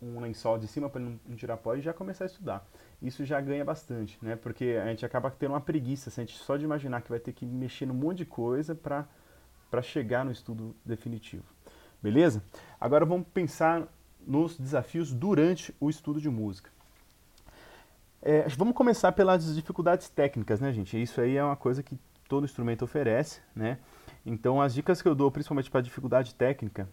um 0.00 0.20
lençol 0.20 0.58
de 0.58 0.66
cima 0.66 0.88
para 0.88 1.00
não, 1.00 1.18
não 1.26 1.36
tirar 1.36 1.56
pó 1.56 1.74
e 1.74 1.80
já 1.80 1.92
começar 1.92 2.24
a 2.24 2.26
estudar. 2.26 2.66
Isso 3.04 3.22
já 3.22 3.38
ganha 3.38 3.62
bastante, 3.64 4.18
né? 4.22 4.34
Porque 4.34 4.80
a 4.82 4.86
gente 4.86 5.04
acaba 5.04 5.30
tendo 5.30 5.50
uma 5.50 5.60
preguiça, 5.60 6.08
a 6.08 6.24
gente 6.24 6.38
só 6.38 6.56
de 6.56 6.64
imaginar 6.64 7.02
que 7.02 7.10
vai 7.10 7.20
ter 7.20 7.34
que 7.34 7.44
mexer 7.44 7.84
num 7.84 7.92
monte 7.92 8.18
de 8.18 8.24
coisa 8.24 8.74
para 8.74 9.82
chegar 9.82 10.24
no 10.24 10.32
estudo 10.32 10.74
definitivo. 10.82 11.44
Beleza? 12.02 12.42
Agora 12.80 13.04
vamos 13.04 13.26
pensar 13.28 13.86
nos 14.26 14.58
desafios 14.58 15.12
durante 15.12 15.74
o 15.78 15.90
estudo 15.90 16.18
de 16.18 16.30
música. 16.30 16.70
É, 18.22 18.48
vamos 18.56 18.74
começar 18.74 19.12
pelas 19.12 19.54
dificuldades 19.54 20.08
técnicas, 20.08 20.58
né, 20.58 20.72
gente? 20.72 21.00
Isso 21.00 21.20
aí 21.20 21.36
é 21.36 21.44
uma 21.44 21.56
coisa 21.56 21.82
que 21.82 21.98
todo 22.26 22.44
instrumento 22.46 22.86
oferece, 22.86 23.42
né? 23.54 23.78
Então, 24.24 24.62
as 24.62 24.72
dicas 24.72 25.02
que 25.02 25.08
eu 25.08 25.14
dou, 25.14 25.30
principalmente 25.30 25.70
para 25.70 25.82
dificuldade 25.82 26.34
técnica, 26.34 26.88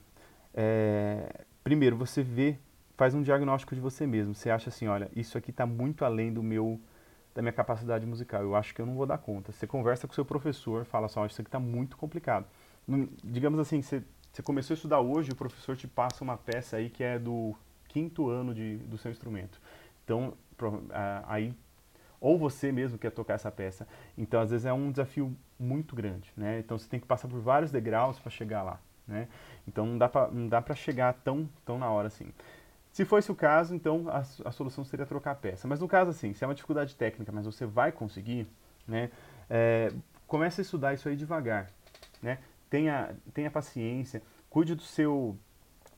é, 0.53 1.45
primeiro, 1.63 1.95
você 1.95 2.21
vê 2.21 2.59
faz 2.95 3.13
um 3.13 3.21
diagnóstico 3.21 3.75
de 3.75 3.81
você 3.81 4.05
mesmo. 4.05 4.33
Você 4.33 4.49
acha 4.49 4.69
assim, 4.69 4.87
olha, 4.87 5.09
isso 5.15 5.37
aqui 5.37 5.51
está 5.51 5.65
muito 5.65 6.05
além 6.05 6.33
do 6.33 6.43
meu 6.43 6.79
da 7.33 7.41
minha 7.41 7.53
capacidade 7.53 8.05
musical. 8.05 8.41
Eu 8.41 8.55
acho 8.55 8.73
que 8.75 8.81
eu 8.81 8.85
não 8.85 8.95
vou 8.95 9.05
dar 9.05 9.17
conta. 9.17 9.51
Você 9.51 9.65
conversa 9.65 10.05
com 10.07 10.11
o 10.11 10.15
seu 10.15 10.25
professor, 10.25 10.83
fala 10.85 11.05
assim, 11.05 11.19
olha, 11.19 11.27
isso 11.27 11.41
aqui 11.41 11.47
está 11.47 11.59
muito 11.59 11.95
complicado. 11.95 12.45
digamos 13.23 13.59
assim, 13.59 13.81
você, 13.81 14.03
você 14.31 14.41
começou 14.41 14.73
a 14.73 14.75
estudar 14.75 14.99
hoje, 14.99 15.31
o 15.31 15.35
professor 15.35 15.75
te 15.77 15.87
passa 15.87 16.23
uma 16.23 16.37
peça 16.37 16.77
aí 16.77 16.89
que 16.89 17.03
é 17.03 17.17
do 17.17 17.55
quinto 17.87 18.29
ano 18.29 18.53
de, 18.53 18.77
do 18.77 18.97
seu 18.97 19.11
instrumento. 19.11 19.61
Então, 20.03 20.33
aí 21.25 21.53
ou 22.19 22.37
você 22.37 22.71
mesmo 22.71 22.99
quer 22.99 23.09
tocar 23.09 23.33
essa 23.33 23.51
peça. 23.51 23.87
Então, 24.15 24.39
às 24.39 24.51
vezes 24.51 24.65
é 24.65 24.71
um 24.71 24.91
desafio 24.91 25.35
muito 25.59 25.95
grande, 25.95 26.31
né? 26.37 26.59
Então, 26.59 26.77
você 26.77 26.87
tem 26.87 26.99
que 26.99 27.07
passar 27.07 27.27
por 27.27 27.39
vários 27.39 27.71
degraus 27.71 28.19
para 28.19 28.29
chegar 28.29 28.61
lá, 28.61 28.79
né? 29.07 29.27
Então, 29.67 29.85
não 29.87 30.47
dá 30.47 30.61
para 30.61 30.75
chegar 30.75 31.13
tão, 31.23 31.49
tão 31.65 31.79
na 31.79 31.89
hora 31.89 32.07
assim. 32.07 32.31
Se 32.91 33.05
fosse 33.05 33.31
o 33.31 33.35
caso, 33.35 33.73
então 33.73 34.09
a, 34.09 34.19
a, 34.19 34.51
solução 34.51 34.83
seria 34.83 35.05
trocar 35.05 35.31
a 35.31 35.35
peça. 35.35 35.67
Mas 35.67 35.79
no 35.79 35.87
caso 35.87 36.09
assim, 36.09 36.33
se 36.33 36.43
é 36.43 36.47
uma 36.47 36.53
dificuldade 36.53 36.95
técnica, 36.95 37.31
mas 37.31 37.45
você 37.45 37.65
vai 37.65 37.91
conseguir, 37.91 38.47
né, 38.85 39.09
é, 39.49 39.91
comece 40.27 40.61
a 40.61 40.63
estudar 40.63 40.93
isso 40.93 41.07
aí 41.07 41.15
devagar. 41.15 41.69
Né? 42.21 42.39
Tenha, 42.69 43.15
tenha 43.33 43.49
paciência, 43.49 44.21
cuide 44.49 44.75
do 44.75 44.81
seu, 44.81 45.37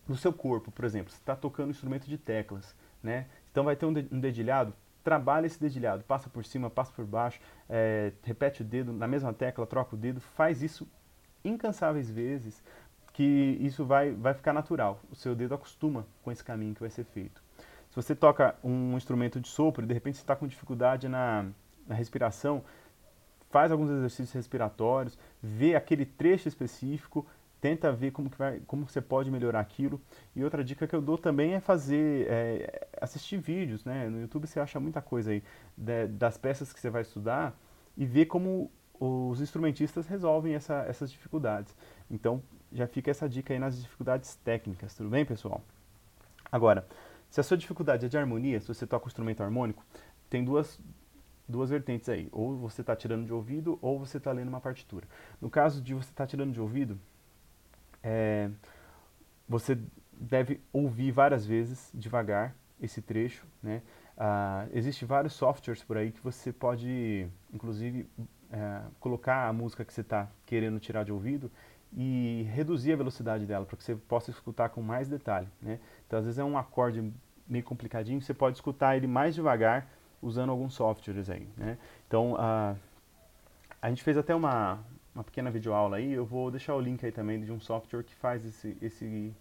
do 0.07 0.15
seu 0.15 0.31
corpo, 0.31 0.71
por 0.71 0.85
exemplo. 0.85 1.11
Você 1.11 1.17
está 1.17 1.35
tocando 1.35 1.67
um 1.67 1.71
instrumento 1.71 2.07
de 2.07 2.17
teclas, 2.17 2.75
né? 3.01 3.25
então 3.51 3.63
vai 3.63 3.75
ter 3.75 3.87
um, 3.87 3.93
de, 3.93 4.07
um 4.11 4.19
dedilhado, 4.19 4.73
trabalha 5.03 5.47
esse 5.47 5.59
dedilhado, 5.59 6.03
passa 6.03 6.29
por 6.29 6.45
cima, 6.45 6.69
passa 6.69 6.91
por 6.91 7.05
baixo, 7.05 7.39
é, 7.67 8.13
repete 8.23 8.61
o 8.61 8.65
dedo 8.65 8.93
na 8.93 9.07
mesma 9.07 9.33
tecla, 9.33 9.65
troca 9.65 9.95
o 9.95 9.97
dedo, 9.97 10.21
faz 10.21 10.61
isso 10.61 10.87
incansáveis 11.43 12.09
vezes, 12.09 12.63
que 13.13 13.57
isso 13.61 13.85
vai, 13.85 14.11
vai 14.11 14.33
ficar 14.33 14.51
natural. 14.51 14.99
O 15.11 15.15
seu 15.15 15.35
dedo 15.35 15.53
acostuma 15.53 16.05
com 16.23 16.31
esse 16.31 16.43
caminho 16.43 16.73
que 16.73 16.81
vai 16.81 16.89
ser 16.89 17.05
feito. 17.05 17.41
Se 17.89 17.95
você 17.95 18.15
toca 18.15 18.55
um 18.63 18.97
instrumento 18.97 19.39
de 19.39 19.47
sopro 19.47 19.83
e 19.83 19.87
de 19.87 19.93
repente 19.93 20.17
você 20.17 20.23
está 20.23 20.35
com 20.35 20.47
dificuldade 20.47 21.07
na, 21.07 21.45
na 21.87 21.93
respiração, 21.93 22.63
faz 23.51 23.71
alguns 23.71 23.91
exercícios 23.91 24.31
respiratórios, 24.31 25.17
vê 25.41 25.75
aquele 25.75 26.07
trecho 26.07 26.47
específico, 26.47 27.23
tenta 27.61 27.91
ver 27.91 28.09
como, 28.09 28.31
que 28.31 28.37
vai, 28.37 28.59
como 28.65 28.89
você 28.89 28.99
pode 28.99 29.29
melhorar 29.29 29.59
aquilo. 29.59 30.01
E 30.35 30.43
outra 30.43 30.63
dica 30.63 30.87
que 30.87 30.95
eu 30.95 31.01
dou 31.01 31.19
também 31.19 31.53
é 31.53 31.59
fazer, 31.59 32.25
é, 32.27 32.87
assistir 32.99 33.37
vídeos, 33.37 33.85
né? 33.85 34.09
No 34.09 34.19
YouTube 34.19 34.47
você 34.47 34.59
acha 34.59 34.79
muita 34.79 35.01
coisa 35.03 35.29
aí 35.29 35.43
de, 35.77 36.07
das 36.07 36.35
peças 36.35 36.73
que 36.73 36.79
você 36.79 36.89
vai 36.89 37.03
estudar 37.03 37.55
e 37.95 38.07
ver 38.07 38.25
como 38.25 38.71
os 39.05 39.41
instrumentistas 39.41 40.07
resolvem 40.07 40.55
essa, 40.55 40.85
essas 40.87 41.11
dificuldades. 41.11 41.75
Então, 42.09 42.41
já 42.71 42.87
fica 42.87 43.11
essa 43.11 43.27
dica 43.27 43.53
aí 43.53 43.59
nas 43.59 43.81
dificuldades 43.81 44.35
técnicas, 44.37 44.95
tudo 44.95 45.09
bem, 45.09 45.25
pessoal? 45.25 45.61
Agora, 46.49 46.87
se 47.29 47.39
a 47.39 47.43
sua 47.43 47.57
dificuldade 47.57 48.05
é 48.05 48.09
de 48.09 48.17
harmonia, 48.17 48.59
se 48.61 48.67
você 48.67 48.87
toca 48.87 49.05
um 49.05 49.09
instrumento 49.09 49.43
harmônico, 49.43 49.83
tem 50.29 50.43
duas, 50.43 50.79
duas 51.47 51.69
vertentes 51.69 52.07
aí. 52.07 52.29
Ou 52.31 52.55
você 52.55 52.81
está 52.81 52.95
tirando 52.95 53.25
de 53.25 53.33
ouvido, 53.33 53.77
ou 53.81 53.99
você 53.99 54.17
está 54.17 54.31
lendo 54.31 54.47
uma 54.47 54.61
partitura. 54.61 55.05
No 55.41 55.49
caso 55.49 55.81
de 55.81 55.93
você 55.93 56.09
estar 56.09 56.23
tá 56.23 56.27
tirando 56.27 56.53
de 56.53 56.61
ouvido, 56.61 56.97
é, 58.01 58.49
você 59.49 59.77
deve 60.13 60.61
ouvir 60.71 61.11
várias 61.11 61.45
vezes, 61.45 61.91
devagar, 61.93 62.55
esse 62.79 63.01
trecho. 63.01 63.45
Né? 63.61 63.81
Ah, 64.17 64.65
Existem 64.71 65.05
vários 65.05 65.33
softwares 65.33 65.83
por 65.83 65.97
aí 65.97 66.11
que 66.11 66.21
você 66.21 66.53
pode, 66.53 67.27
inclusive, 67.51 68.07
é, 68.53 68.81
colocar 68.99 69.47
a 69.47 69.53
música 69.53 69.83
que 69.83 69.91
você 69.91 70.01
está 70.01 70.27
querendo 70.45 70.79
tirar 70.79 71.03
de 71.03 71.11
ouvido 71.11 71.51
e 71.95 72.47
reduzir 72.51 72.93
a 72.93 72.95
velocidade 72.95 73.45
dela, 73.45 73.65
para 73.65 73.75
que 73.75 73.83
você 73.83 73.95
possa 73.95 74.29
escutar 74.29 74.69
com 74.69 74.81
mais 74.81 75.07
detalhe. 75.07 75.47
Né? 75.59 75.79
Então, 76.05 76.19
às 76.19 76.25
vezes 76.25 76.37
é 76.37 76.43
um 76.43 76.57
acorde 76.57 77.11
meio 77.47 77.63
complicadinho, 77.63 78.21
você 78.21 78.33
pode 78.33 78.57
escutar 78.57 78.95
ele 78.95 79.07
mais 79.07 79.33
devagar 79.33 79.87
usando 80.21 80.51
alguns 80.51 80.75
softwares 80.75 81.29
aí. 81.29 81.47
Né? 81.57 81.77
Então, 82.07 82.35
a, 82.37 82.75
a 83.81 83.89
gente 83.89 84.03
fez 84.03 84.17
até 84.17 84.33
uma, 84.35 84.79
uma 85.15 85.23
pequena 85.23 85.49
videoaula 85.49 85.97
aí, 85.97 86.13
eu 86.13 86.25
vou 86.25 86.51
deixar 86.51 86.75
o 86.75 86.79
link 86.79 87.03
aí 87.03 87.11
também 87.11 87.41
de 87.41 87.51
um 87.51 87.59
software 87.59 88.03
que 88.03 88.13
faz 88.13 88.45
esse, 88.45 88.77
esse, 88.81 89.33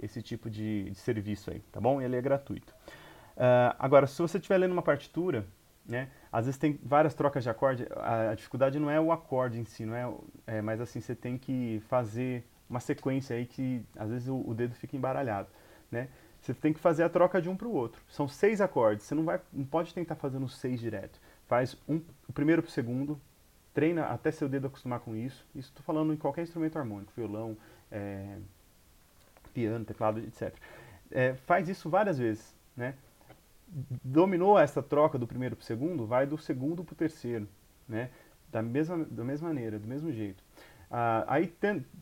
esse 0.00 0.20
tipo 0.20 0.50
de, 0.50 0.90
de 0.90 0.98
serviço 0.98 1.50
aí, 1.50 1.60
tá 1.72 1.80
bom? 1.80 2.00
Ele 2.02 2.16
é 2.16 2.20
gratuito. 2.20 2.74
Uh, 3.36 3.74
agora, 3.78 4.08
se 4.08 4.20
você 4.20 4.36
estiver 4.36 4.58
lendo 4.58 4.72
uma 4.72 4.82
partitura, 4.82 5.46
né, 5.88 6.10
às 6.30 6.44
vezes 6.44 6.58
tem 6.58 6.78
várias 6.82 7.14
trocas 7.14 7.42
de 7.42 7.48
acorde, 7.48 7.86
a, 7.96 8.30
a 8.30 8.34
dificuldade 8.34 8.78
não 8.78 8.90
é 8.90 9.00
o 9.00 9.10
acorde 9.10 9.58
em 9.58 9.64
si, 9.64 9.86
não 9.86 9.96
é, 9.96 10.56
é, 10.58 10.62
mas 10.62 10.80
assim, 10.80 11.00
você 11.00 11.14
tem 11.14 11.38
que 11.38 11.82
fazer 11.88 12.44
uma 12.68 12.78
sequência 12.78 13.34
aí 13.34 13.46
que 13.46 13.82
às 13.96 14.10
vezes 14.10 14.28
o, 14.28 14.36
o 14.46 14.54
dedo 14.54 14.74
fica 14.74 14.96
embaralhado, 14.96 15.48
né? 15.90 16.08
Você 16.40 16.54
tem 16.54 16.72
que 16.72 16.78
fazer 16.78 17.02
a 17.02 17.08
troca 17.08 17.42
de 17.42 17.48
um 17.48 17.56
para 17.56 17.66
o 17.66 17.72
outro. 17.72 18.00
São 18.08 18.28
seis 18.28 18.60
acordes, 18.60 19.06
você 19.06 19.14
não, 19.14 19.24
vai, 19.24 19.40
não 19.52 19.64
pode 19.64 19.92
tentar 19.92 20.14
fazendo 20.14 20.48
seis 20.48 20.78
direto. 20.78 21.20
Faz 21.48 21.76
um, 21.88 22.00
o 22.28 22.32
primeiro 22.32 22.62
para 22.62 22.68
o 22.68 22.72
segundo, 22.72 23.20
treina 23.74 24.06
até 24.06 24.30
seu 24.30 24.48
dedo 24.48 24.66
acostumar 24.68 25.00
com 25.00 25.16
isso. 25.16 25.44
Isso 25.54 25.70
estou 25.70 25.82
falando 25.82 26.12
em 26.12 26.16
qualquer 26.16 26.42
instrumento 26.42 26.78
harmônico, 26.78 27.12
violão, 27.16 27.56
é, 27.90 28.36
piano, 29.52 29.84
teclado, 29.84 30.20
etc. 30.20 30.54
É, 31.10 31.34
faz 31.34 31.68
isso 31.68 31.90
várias 31.90 32.18
vezes, 32.18 32.54
né? 32.76 32.94
Dominou 34.02 34.58
essa 34.58 34.82
troca 34.82 35.18
do 35.18 35.26
primeiro 35.26 35.54
para 35.54 35.62
o 35.62 35.66
segundo, 35.66 36.06
vai 36.06 36.26
do 36.26 36.38
segundo 36.38 36.82
para 36.82 36.92
o 36.92 36.96
terceiro, 36.96 37.48
né? 37.88 38.10
Da 38.50 38.62
mesma, 38.62 39.04
da 39.04 39.22
mesma 39.24 39.48
maneira, 39.48 39.78
do 39.78 39.86
mesmo 39.86 40.10
jeito. 40.10 40.42
Ah, 40.90 41.24
aí, 41.28 41.52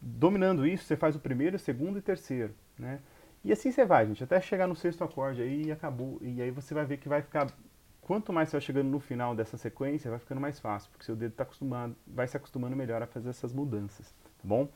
dominando 0.01 0.67
isso, 0.67 0.85
você 0.85 0.97
faz 0.97 1.17
o 1.17 1.19
primeiro, 1.19 1.59
segundo 1.59 1.99
e 1.99 2.03
terceiro, 2.03 2.55
né? 2.79 3.01
E 3.45 3.53
assim 3.53 3.71
você 3.71 3.85
vai, 3.85 4.07
gente, 4.07 4.23
até 4.25 4.41
chegar 4.41 4.67
no 4.67 4.75
sexto 4.75 5.05
acorde 5.05 5.43
aí 5.43 5.67
e 5.67 5.73
acabou. 5.73 6.19
E 6.21 6.43
aí 6.43 6.51
você 6.51 6.75
vai 6.75 6.85
ver 6.85 6.97
que 6.97 7.09
vai 7.09 7.23
ficar. 7.23 7.47
Quanto 8.01 8.33
mais 8.33 8.49
você 8.49 8.57
vai 8.57 8.61
chegando 8.61 8.89
no 8.89 9.01
final 9.01 9.35
dessa 9.35 9.57
sequência, 9.57 10.11
vai 10.11 10.21
ficando 10.21 10.41
mais 10.41 10.61
fácil, 10.61 10.91
porque 10.91 11.05
seu 11.05 11.17
dedo 11.17 11.33
está 11.33 11.43
acostumado, 11.43 11.97
vai 12.07 12.27
se 12.29 12.37
acostumando 12.37 12.77
melhor 12.77 13.03
a 13.03 13.07
fazer 13.07 13.29
essas 13.29 13.53
mudanças, 13.53 14.15
tá 14.23 14.45
bom? 14.45 14.69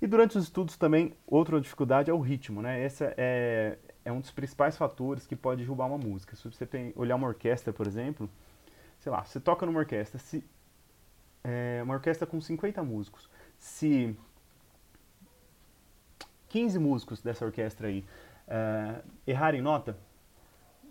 E 0.00 0.06
durante 0.06 0.38
os 0.38 0.44
estudos 0.44 0.76
também, 0.76 1.12
outra 1.26 1.60
dificuldade 1.60 2.08
é 2.08 2.14
o 2.14 2.20
ritmo, 2.20 2.62
né? 2.62 2.84
Esse 2.84 3.04
é, 3.16 3.78
é 4.08 4.12
um 4.12 4.20
dos 4.20 4.30
principais 4.30 4.74
fatores 4.74 5.26
que 5.26 5.36
pode 5.36 5.62
derrubar 5.62 5.86
uma 5.86 5.98
música. 5.98 6.34
Se 6.34 6.44
você 6.44 6.64
tem, 6.64 6.94
olhar 6.96 7.14
uma 7.14 7.26
orquestra, 7.26 7.74
por 7.74 7.86
exemplo, 7.86 8.28
sei 8.98 9.12
lá, 9.12 9.22
você 9.22 9.38
toca 9.38 9.66
numa 9.66 9.78
orquestra, 9.78 10.18
se, 10.18 10.42
é, 11.44 11.80
uma 11.82 11.92
orquestra 11.92 12.26
com 12.26 12.40
50 12.40 12.82
músicos, 12.82 13.28
se 13.58 14.16
15 16.48 16.78
músicos 16.78 17.20
dessa 17.20 17.44
orquestra 17.44 17.88
aí 17.88 18.02
uh, 18.46 19.06
errarem 19.26 19.60
nota, 19.60 19.94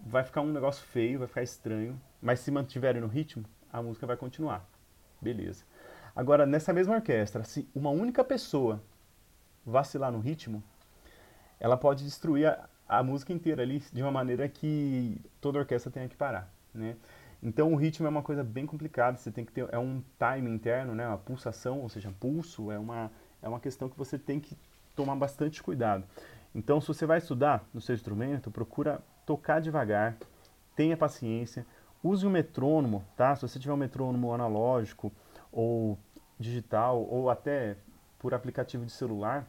vai 0.05 0.23
ficar 0.23 0.41
um 0.41 0.51
negócio 0.51 0.85
feio, 0.85 1.17
vai 1.17 1.27
ficar 1.27 1.41
estranho, 1.41 1.99
mas 2.21 2.39
se 2.39 2.51
mantiverem 2.51 3.01
no 3.01 3.07
ritmo, 3.07 3.43
a 3.73 3.81
música 3.81 4.05
vai 4.05 4.15
continuar. 4.15 4.63
Beleza. 5.19 5.65
Agora, 6.15 6.45
nessa 6.45 6.71
mesma 6.71 6.93
orquestra, 6.93 7.43
se 7.43 7.67
uma 7.73 7.89
única 7.89 8.23
pessoa 8.23 8.79
vacilar 9.65 10.11
no 10.11 10.19
ritmo, 10.19 10.63
ela 11.59 11.75
pode 11.75 12.03
destruir 12.03 12.49
a, 12.49 12.69
a 12.87 13.03
música 13.03 13.33
inteira 13.33 13.61
ali 13.61 13.81
de 13.91 14.01
uma 14.01 14.11
maneira 14.11 14.47
que 14.47 15.19
toda 15.41 15.59
orquestra 15.59 15.91
tenha 15.91 16.07
que 16.07 16.15
parar, 16.15 16.51
né? 16.73 16.95
Então 17.41 17.71
o 17.71 17.75
ritmo 17.75 18.07
é 18.07 18.09
uma 18.09 18.23
coisa 18.23 18.43
bem 18.43 18.65
complicada, 18.65 19.17
você 19.17 19.31
tem 19.31 19.45
que 19.45 19.51
ter 19.51 19.67
é 19.71 19.77
um 19.77 20.01
time 20.17 20.49
interno, 20.49 20.95
né, 20.95 21.07
uma 21.07 21.17
pulsação, 21.17 21.79
ou 21.81 21.89
seja, 21.89 22.11
pulso 22.19 22.71
é 22.71 22.79
uma 22.79 23.11
é 23.41 23.47
uma 23.47 23.59
questão 23.59 23.87
que 23.87 23.97
você 23.97 24.17
tem 24.17 24.39
que 24.39 24.57
tomar 24.95 25.15
bastante 25.15 25.61
cuidado. 25.61 26.03
Então, 26.55 26.81
se 26.81 26.87
você 26.87 27.05
vai 27.05 27.19
estudar 27.19 27.63
no 27.71 27.79
seu 27.79 27.93
instrumento, 27.93 28.49
procura 28.49 28.99
tocar 29.25 29.61
devagar, 29.61 30.17
tenha 30.75 30.97
paciência, 30.97 31.65
use 32.03 32.25
o 32.25 32.29
metrônomo, 32.29 33.03
tá? 33.15 33.35
Se 33.35 33.43
você 33.43 33.59
tiver 33.59 33.73
um 33.73 33.77
metrônomo 33.77 34.33
analógico 34.33 35.11
ou 35.51 35.99
digital 36.39 37.01
ou 37.03 37.29
até 37.29 37.77
por 38.17 38.33
aplicativo 38.33 38.85
de 38.85 38.91
celular, 38.91 39.47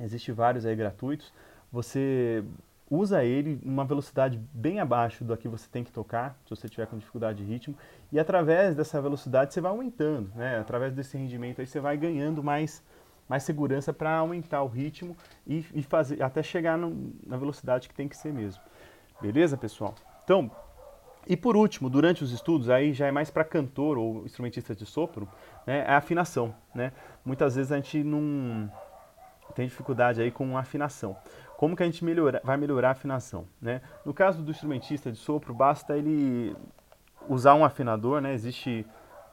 existe 0.00 0.30
vários 0.30 0.64
aí 0.64 0.76
gratuitos. 0.76 1.32
Você 1.72 2.44
usa 2.90 3.22
ele 3.24 3.60
numa 3.62 3.84
velocidade 3.84 4.40
bem 4.52 4.80
abaixo 4.80 5.22
da 5.24 5.36
que 5.36 5.46
você 5.46 5.68
tem 5.70 5.84
que 5.84 5.92
tocar, 5.92 6.36
se 6.44 6.50
você 6.50 6.68
tiver 6.68 6.86
com 6.86 6.98
dificuldade 6.98 7.44
de 7.44 7.50
ritmo, 7.50 7.76
e 8.10 8.18
através 8.18 8.74
dessa 8.74 9.00
velocidade 9.00 9.54
você 9.54 9.60
vai 9.60 9.70
aumentando, 9.70 10.32
né? 10.34 10.58
Através 10.58 10.92
desse 10.92 11.16
rendimento 11.16 11.60
aí 11.60 11.66
você 11.66 11.78
vai 11.78 11.96
ganhando 11.96 12.42
mais 12.42 12.82
mais 13.28 13.44
segurança 13.44 13.92
para 13.92 14.16
aumentar 14.16 14.60
o 14.60 14.66
ritmo 14.66 15.16
e, 15.46 15.64
e, 15.72 15.84
fazer 15.84 16.20
até 16.20 16.42
chegar 16.42 16.76
no, 16.76 17.12
na 17.24 17.36
velocidade 17.36 17.88
que 17.88 17.94
tem 17.94 18.08
que 18.08 18.16
ser 18.16 18.32
mesmo. 18.32 18.60
Beleza, 19.22 19.56
pessoal? 19.56 19.94
Então, 20.24 20.50
e 21.28 21.36
por 21.36 21.56
último, 21.56 21.88
durante 21.88 22.24
os 22.24 22.32
estudos, 22.32 22.68
aí 22.68 22.92
já 22.92 23.06
é 23.06 23.12
mais 23.12 23.30
para 23.30 23.44
cantor 23.44 23.98
ou 23.98 24.24
instrumentista 24.24 24.74
de 24.74 24.84
sopro, 24.84 25.28
né, 25.64 25.84
é 25.86 25.92
a 25.92 25.98
afinação. 25.98 26.52
Né? 26.74 26.92
Muitas 27.24 27.54
vezes 27.54 27.70
a 27.70 27.76
gente 27.76 28.02
não 28.02 28.68
tem 29.54 29.66
dificuldade 29.68 30.20
aí 30.20 30.32
com 30.32 30.58
afinação. 30.58 31.16
Como 31.60 31.76
que 31.76 31.82
a 31.82 31.86
gente 31.86 32.02
melhora, 32.02 32.40
vai 32.42 32.56
melhorar 32.56 32.88
a 32.88 32.92
afinação? 32.92 33.44
Né? 33.60 33.82
No 34.02 34.14
caso 34.14 34.42
do 34.42 34.50
instrumentista 34.50 35.12
de 35.12 35.18
sopro, 35.18 35.52
basta 35.52 35.94
ele 35.94 36.56
usar 37.28 37.54
um 37.54 37.62
afinador, 37.62 38.22
né? 38.22 38.32
Existe 38.32 38.86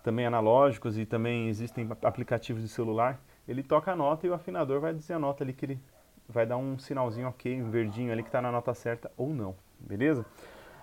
também 0.04 0.26
analógicos 0.26 0.98
e 0.98 1.06
também 1.06 1.48
existem 1.48 1.88
aplicativos 2.04 2.62
de 2.62 2.68
celular 2.68 3.18
ele 3.48 3.64
toca 3.64 3.92
a 3.92 3.96
nota 3.96 4.28
e 4.28 4.30
o 4.30 4.34
afinador 4.34 4.82
vai 4.82 4.94
dizer 4.94 5.14
a 5.14 5.20
nota 5.20 5.44
ali 5.44 5.54
que 5.54 5.66
ele 5.66 5.80
vai 6.28 6.46
dar 6.46 6.58
um 6.58 6.78
sinalzinho 6.78 7.30
ok, 7.30 7.62
um 7.62 7.70
verdinho 7.70 8.12
ali 8.12 8.22
que 8.22 8.28
está 8.28 8.42
na 8.42 8.52
nota 8.52 8.74
certa 8.74 9.10
ou 9.16 9.34
não, 9.34 9.56
beleza? 9.80 10.26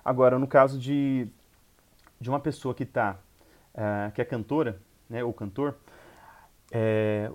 Agora, 0.03 0.39
no 0.39 0.47
caso 0.47 0.79
de, 0.79 1.29
de 2.19 2.31
uma 2.31 2.41
pessoa 2.41 2.75
que 2.75 2.87
tá, 2.87 3.19
uh, 3.75 4.11
que 4.13 4.23
é 4.23 4.25
cantora, 4.25 4.81
né, 5.11 5.23
ou 5.23 5.33
cantor, 5.33 5.77
é, 6.73 7.31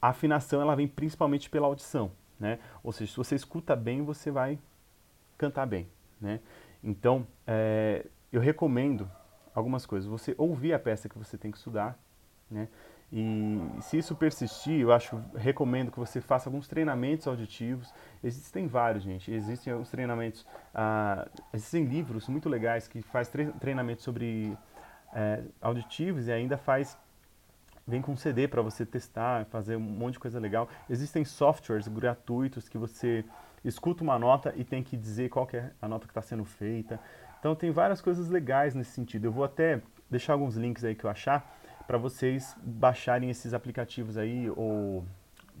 a 0.00 0.08
afinação 0.08 0.62
ela 0.62 0.74
vem 0.74 0.88
principalmente 0.88 1.50
pela 1.50 1.66
audição, 1.66 2.10
né? 2.38 2.58
Ou 2.82 2.92
seja, 2.92 3.10
se 3.10 3.16
você 3.16 3.34
escuta 3.34 3.74
bem, 3.74 4.02
você 4.02 4.30
vai 4.30 4.58
cantar 5.36 5.66
bem, 5.66 5.88
né? 6.20 6.40
Então, 6.82 7.26
é, 7.46 8.06
eu 8.32 8.40
recomendo 8.40 9.10
algumas 9.54 9.84
coisas. 9.86 10.08
Você 10.08 10.34
ouvir 10.38 10.72
a 10.72 10.78
peça 10.78 11.08
que 11.08 11.18
você 11.18 11.36
tem 11.36 11.50
que 11.50 11.58
estudar, 11.58 11.98
né? 12.50 12.68
E 13.10 13.58
se 13.80 13.96
isso 13.96 14.14
persistir, 14.14 14.80
eu 14.80 14.92
acho, 14.92 15.18
recomendo 15.34 15.90
que 15.90 15.98
você 15.98 16.20
faça 16.20 16.48
alguns 16.48 16.68
treinamentos 16.68 17.26
auditivos. 17.26 17.92
Existem 18.22 18.66
vários, 18.66 19.02
gente. 19.02 19.32
Existem 19.32 19.72
alguns 19.72 19.88
treinamentos, 19.88 20.46
ah, 20.74 21.26
existem 21.54 21.84
livros 21.84 22.28
muito 22.28 22.50
legais 22.50 22.86
que 22.86 23.00
faz 23.00 23.30
treinamentos 23.58 24.04
sobre 24.04 24.56
é, 25.14 25.42
auditivos 25.60 26.28
e 26.28 26.32
ainda 26.32 26.58
faz 26.58 26.98
vem 27.88 28.02
com 28.02 28.14
CD 28.14 28.46
para 28.46 28.60
você 28.60 28.84
testar, 28.84 29.46
fazer 29.46 29.76
um 29.76 29.80
monte 29.80 30.12
de 30.12 30.18
coisa 30.20 30.38
legal. 30.38 30.68
Existem 30.90 31.24
softwares 31.24 31.88
gratuitos 31.88 32.68
que 32.68 32.76
você 32.76 33.24
escuta 33.64 34.04
uma 34.04 34.18
nota 34.18 34.52
e 34.54 34.62
tem 34.62 34.82
que 34.82 34.94
dizer 34.94 35.30
qual 35.30 35.46
que 35.46 35.56
é 35.56 35.70
a 35.80 35.88
nota 35.88 36.06
que 36.06 36.10
está 36.10 36.20
sendo 36.20 36.44
feita. 36.44 37.00
Então 37.40 37.54
tem 37.54 37.70
várias 37.70 38.02
coisas 38.02 38.28
legais 38.28 38.74
nesse 38.74 38.90
sentido. 38.90 39.24
Eu 39.24 39.32
vou 39.32 39.42
até 39.42 39.80
deixar 40.10 40.34
alguns 40.34 40.54
links 40.54 40.84
aí 40.84 40.94
que 40.94 41.04
eu 41.04 41.10
achar 41.10 41.50
para 41.86 41.96
vocês 41.96 42.54
baixarem 42.62 43.30
esses 43.30 43.54
aplicativos 43.54 44.18
aí 44.18 44.50
ou 44.50 45.02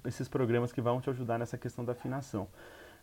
esses 0.04 0.28
programas 0.28 0.70
que 0.70 0.82
vão 0.82 1.00
te 1.00 1.08
ajudar 1.08 1.38
nessa 1.38 1.56
questão 1.56 1.82
da 1.82 1.92
afinação. 1.92 2.46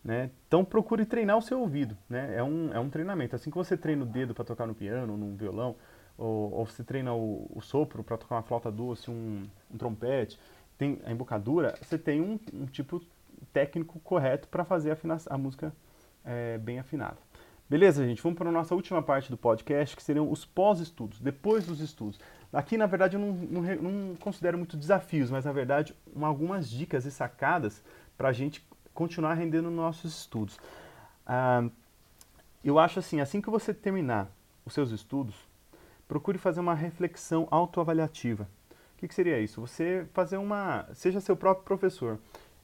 Né? 0.04 0.30
Então 0.48 0.64
procure 0.64 1.04
treinar 1.04 1.36
o 1.36 1.42
seu 1.42 1.60
ouvido, 1.60 1.98
né? 2.08 2.36
é, 2.38 2.44
um, 2.44 2.72
é 2.72 2.80
um 2.80 2.92
treinamento. 2.92 3.36
Assim 3.36 3.50
que 3.50 3.58
você 3.58 3.76
treina 3.76 4.04
o 4.04 4.06
dedo 4.06 4.36
para 4.36 4.46
tocar 4.46 4.68
no 4.68 4.76
piano, 4.76 5.18
num 5.18 5.36
violão, 5.36 5.76
ou, 6.18 6.54
ou 6.54 6.66
você 6.66 6.84
treina 6.84 7.14
o, 7.14 7.50
o 7.54 7.62
sopro 7.62 8.04
para 8.04 8.18
tocar 8.18 8.36
uma 8.36 8.44
flauta 8.44 8.72
doce, 8.72 9.10
um, 9.10 9.44
um, 9.74 9.78
trompete, 9.78 10.40
tem 10.78 11.00
a 11.06 11.12
embocadura, 11.12 11.76
você 11.82 11.98
tem 11.98 12.22
um, 12.22 12.40
um 12.54 12.66
tipo 12.66 13.02
técnico 13.52 14.00
correto 14.00 14.48
para 14.48 14.64
fazer 14.64 14.92
a, 14.92 14.98
a 15.34 15.38
música 15.38 15.74
é, 16.24 16.58
bem 16.58 16.80
afinada. 16.80 17.18
Beleza, 17.68 18.06
gente? 18.06 18.22
Vamos 18.22 18.38
para 18.38 18.50
a 18.50 18.52
nossa 18.52 18.76
última 18.76 19.02
parte 19.02 19.32
do 19.32 19.38
podcast, 19.38 19.96
que 19.96 20.04
seriam 20.04 20.32
os 20.32 20.46
pós-estudos, 20.46 21.20
depois 21.20 21.66
dos 21.66 21.80
estudos. 21.80 22.20
Aqui, 22.54 22.78
na 22.78 22.86
verdade, 22.86 23.16
eu 23.16 23.20
não, 23.20 23.34
não, 23.34 23.62
não, 23.62 24.16
considero 24.18 24.58
muito 24.58 24.78
desafios, 24.78 25.32
mas, 25.32 25.46
na 25.46 25.52
verdade, 25.52 25.96
uma, 26.16 26.28
algumas 26.28 26.70
dicas 26.70 27.06
e 27.06 27.12
sacadas 27.12 27.84
para 28.16 28.30
a 28.30 28.32
gente 28.32 28.66
continuar 28.94 29.34
rendendo 29.34 29.72
nossos 29.72 30.16
estudos. 30.16 30.60
Ah, 31.26 31.68
eu 32.64 32.78
acho 32.78 33.00
assim, 33.00 33.20
assim 33.20 33.42
que 33.42 33.50
você 33.50 33.74
terminar 33.74 34.30
os 34.64 34.74
seus 34.74 34.92
estudos, 34.92 35.36
procure 36.08 36.38
fazer 36.38 36.60
uma 36.60 36.74
reflexão 36.74 37.48
autoavaliativa. 37.52 38.48
O 38.72 38.98
que, 38.98 39.08
que 39.08 39.16
seria 39.16 39.40
isso? 39.40 39.60
Você 39.62 40.08
fazer 40.14 40.38
uma. 40.38 40.88
Seja 40.94 41.20
seu 41.20 41.36
próprio 41.36 41.66
professor. 41.66 42.20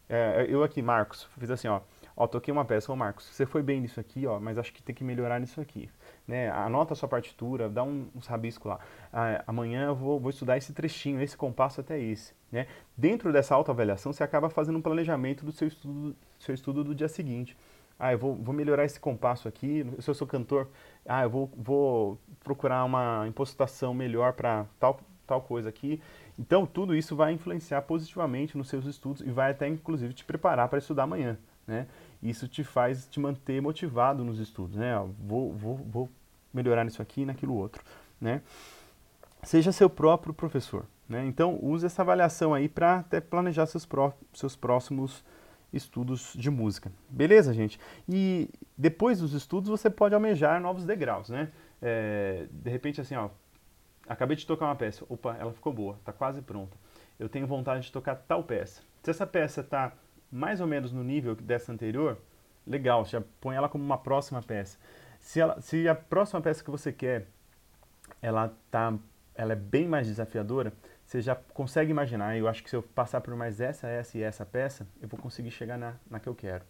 É, 0.08 0.46
eu 0.50 0.62
aqui, 0.64 0.82
Marcos, 0.82 1.28
fiz 1.38 1.50
assim, 1.50 1.68
ó. 1.68 1.82
Ó, 2.16 2.28
toquei 2.28 2.52
uma 2.52 2.66
peça, 2.66 2.92
ô 2.92 2.96
Marcos, 2.96 3.26
você 3.26 3.46
foi 3.46 3.64
bem 3.64 3.80
nisso 3.80 4.00
aqui, 4.00 4.28
ó, 4.28 4.40
mas 4.40 4.58
acho 4.58 4.74
que 4.74 4.84
tem 4.84 4.94
que 4.94 5.04
melhorar 5.04 5.40
nisso 5.40 5.62
aqui. 5.62 5.90
Né? 6.28 6.52
Anota 6.52 6.94
a 6.94 6.96
sua 6.96 7.08
partitura, 7.08 7.70
dá 7.70 7.84
um, 7.84 8.08
uns 8.14 8.28
rabiscos 8.28 8.70
lá. 8.70 8.80
Ah, 9.12 9.44
amanhã 9.48 9.86
eu 9.86 9.96
vou, 9.96 10.20
vou, 10.20 10.30
estudar 10.30 10.58
esse 10.58 10.74
trechinho, 10.74 11.22
esse 11.22 11.38
compasso 11.38 11.80
até 11.80 12.00
esse. 12.00 12.34
Né? 12.52 12.68
Dentro 12.96 13.32
dessa 13.32 13.56
autoavaliação, 13.56 14.12
você 14.12 14.24
acaba 14.24 14.50
fazendo 14.50 14.78
um 14.78 14.82
planejamento 14.82 15.46
do 15.46 15.52
seu 15.52 15.68
estudo, 15.68 16.16
seu 16.38 16.54
estudo 16.54 16.84
do 16.84 16.94
dia 16.94 17.08
seguinte. 17.08 17.58
Ah, 18.04 18.14
eu 18.14 18.18
vou, 18.18 18.36
vou 18.36 18.54
melhorar 18.54 18.84
esse 18.84 19.00
compasso 19.00 19.48
aqui, 19.48 19.86
se 20.00 20.10
eu 20.10 20.14
sou 20.14 20.26
cantor, 20.26 20.68
ah, 21.06 21.24
eu 21.24 21.30
vou, 21.30 21.52
vou 21.56 22.20
procurar 22.44 22.84
uma 22.84 23.26
impostação 23.28 23.94
melhor 23.94 24.34
para 24.34 24.66
tal, 24.80 25.00
tal 25.28 25.42
coisa 25.42 25.70
aqui. 25.70 26.02
Então, 26.40 26.66
tudo 26.66 26.96
isso 26.96 27.16
vai 27.16 27.32
influenciar 27.32 27.84
positivamente 27.84 28.58
nos 28.58 28.70
seus 28.70 28.86
estudos 28.86 29.22
e 29.22 29.30
vai 29.30 29.52
até, 29.52 29.68
inclusive, 29.68 30.14
te 30.14 30.26
preparar 30.26 30.68
para 30.68 30.80
estudar 30.80 31.04
amanhã 31.04 31.38
né? 31.68 31.88
Isso 32.22 32.48
te 32.48 32.64
faz 32.64 33.08
te 33.08 33.20
manter 33.20 33.62
motivado 33.62 34.24
nos 34.24 34.40
estudos, 34.40 34.76
né? 34.76 34.94
Vou, 35.20 35.54
vou, 35.54 35.78
vou 35.78 36.10
melhorar 36.54 36.84
nisso 36.84 37.02
aqui 37.02 37.22
e 37.22 37.26
naquilo 37.26 37.56
outro, 37.56 37.84
né? 38.20 38.42
Seja 39.44 39.72
seu 39.72 39.90
próprio 39.90 40.34
professor, 40.34 40.86
né? 41.08 41.26
Então, 41.26 41.58
use 41.62 41.86
essa 41.86 42.02
avaliação 42.02 42.54
aí 42.54 42.70
para 42.70 43.00
até 43.00 43.20
planejar 43.20 43.66
seus, 43.66 43.86
pró 43.86 44.14
seus 44.34 44.56
próximos 44.56 45.12
estudos 45.12 45.41
de 46.36 46.50
música. 46.50 46.92
Beleza, 47.10 47.54
gente? 47.54 47.80
E 48.08 48.50
depois 48.78 49.20
dos 49.20 49.34
estudos 49.34 49.70
você 49.70 49.90
pode 49.90 50.14
almejar 50.14 50.60
novos 50.60 50.86
degraus, 50.86 51.30
né? 51.30 51.52
É, 51.82 52.48
de 52.52 52.70
repente, 52.70 53.00
assim, 53.00 53.16
ó, 53.16 53.30
acabei 54.08 54.36
de 54.36 54.46
tocar 54.46 54.66
uma 54.66 54.76
peça, 54.76 55.06
opa, 55.08 55.36
ela 55.40 55.54
ficou 55.54 55.74
boa, 55.74 55.96
está 55.96 56.12
quase 56.12 56.42
pronta. 56.42 56.78
Eu 57.20 57.30
tenho 57.30 57.48
vontade 57.48 57.86
de 57.86 57.92
tocar 57.92 58.16
tal 58.16 58.44
peça. 58.44 58.82
Se 59.04 59.10
essa 59.10 59.26
peça 59.26 59.62
está 59.62 59.94
mais 60.32 60.62
ou 60.62 60.68
menos 60.68 60.92
no 60.92 61.04
nível 61.04 61.36
dessa 61.36 61.72
anterior, 61.72 62.18
legal, 62.66 63.06
já 63.06 63.22
põe 63.40 63.56
ela 63.56 63.70
como 63.70 63.84
uma 63.84 63.98
próxima 63.98 64.42
peça. 64.42 64.78
Se, 65.20 65.40
ela, 65.40 65.60
se 65.62 65.88
a 65.88 65.96
próxima 65.96 66.42
peça 66.42 66.64
que 66.64 66.72
você 66.72 66.92
quer, 66.92 67.28
ela, 68.22 68.54
tá, 68.70 68.94
ela 69.36 69.54
é 69.54 69.56
bem 69.56 69.88
mais 69.88 70.08
desafiadora, 70.08 70.74
você 71.06 71.22
já 71.22 71.36
consegue 71.36 71.92
imaginar, 71.92 72.38
eu 72.38 72.48
acho 72.48 72.64
que 72.64 72.70
se 72.70 72.76
eu 72.76 72.82
passar 72.82 73.22
por 73.22 73.36
mais 73.36 73.60
essa, 73.60 73.88
essa 73.88 74.18
e 74.18 74.22
essa 74.24 74.46
peça, 74.46 74.88
eu 75.02 75.08
vou 75.08 75.20
conseguir 75.20 75.52
chegar 75.52 75.78
na, 75.78 75.96
na 76.10 76.20
que 76.20 76.30
eu 76.30 76.36
quero. 76.36 76.64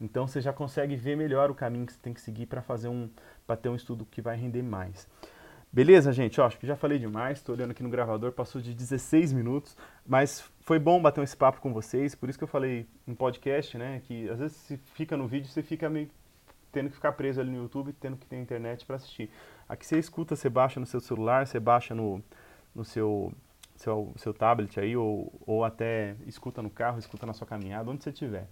Então 0.00 0.26
você 0.26 0.40
já 0.40 0.52
consegue 0.52 0.96
ver 0.96 1.16
melhor 1.16 1.50
o 1.50 1.54
caminho 1.54 1.86
que 1.86 1.92
você 1.92 2.00
tem 2.00 2.12
que 2.12 2.20
seguir 2.20 2.46
para 2.46 2.60
fazer 2.60 2.88
um 2.88 3.08
para 3.46 3.56
ter 3.56 3.68
um 3.68 3.76
estudo 3.76 4.04
que 4.04 4.20
vai 4.20 4.36
render 4.36 4.62
mais. 4.62 5.06
Beleza, 5.72 6.12
gente? 6.12 6.40
Ó, 6.40 6.46
acho 6.46 6.58
que 6.58 6.66
já 6.66 6.76
falei 6.76 6.98
demais, 6.98 7.38
estou 7.38 7.54
olhando 7.54 7.70
aqui 7.70 7.82
no 7.82 7.88
gravador, 7.88 8.32
passou 8.32 8.60
de 8.60 8.74
16 8.74 9.32
minutos, 9.32 9.76
mas 10.06 10.44
foi 10.60 10.78
bom 10.78 11.00
bater 11.00 11.24
esse 11.24 11.36
papo 11.36 11.60
com 11.60 11.72
vocês, 11.72 12.14
por 12.14 12.28
isso 12.28 12.36
que 12.36 12.44
eu 12.44 12.48
falei 12.48 12.86
em 13.06 13.14
podcast, 13.14 13.78
né, 13.78 14.02
que 14.04 14.28
às 14.28 14.38
vezes 14.38 14.56
se 14.56 14.76
fica 14.76 15.16
no 15.16 15.26
vídeo, 15.26 15.48
você 15.48 15.62
fica 15.62 15.88
meio 15.88 16.10
tendo 16.72 16.88
que 16.88 16.96
ficar 16.96 17.12
preso 17.12 17.40
ali 17.40 17.50
no 17.50 17.58
YouTube, 17.58 17.92
tendo 17.92 18.16
que 18.16 18.26
ter 18.26 18.36
internet 18.36 18.84
para 18.84 18.96
assistir. 18.96 19.30
Aqui 19.72 19.86
você 19.86 19.98
escuta, 19.98 20.36
você 20.36 20.50
baixa 20.50 20.78
no 20.78 20.84
seu 20.84 21.00
celular, 21.00 21.46
você 21.46 21.58
baixa 21.58 21.94
no, 21.94 22.22
no 22.74 22.84
seu, 22.84 23.32
seu, 23.76 24.12
seu 24.16 24.34
tablet 24.34 24.78
aí, 24.78 24.96
ou, 24.96 25.32
ou 25.46 25.64
até 25.64 26.14
escuta 26.26 26.60
no 26.60 26.68
carro, 26.68 26.98
escuta 26.98 27.24
na 27.24 27.32
sua 27.32 27.46
caminhada, 27.46 27.90
onde 27.90 28.02
você 28.02 28.10
estiver. 28.10 28.46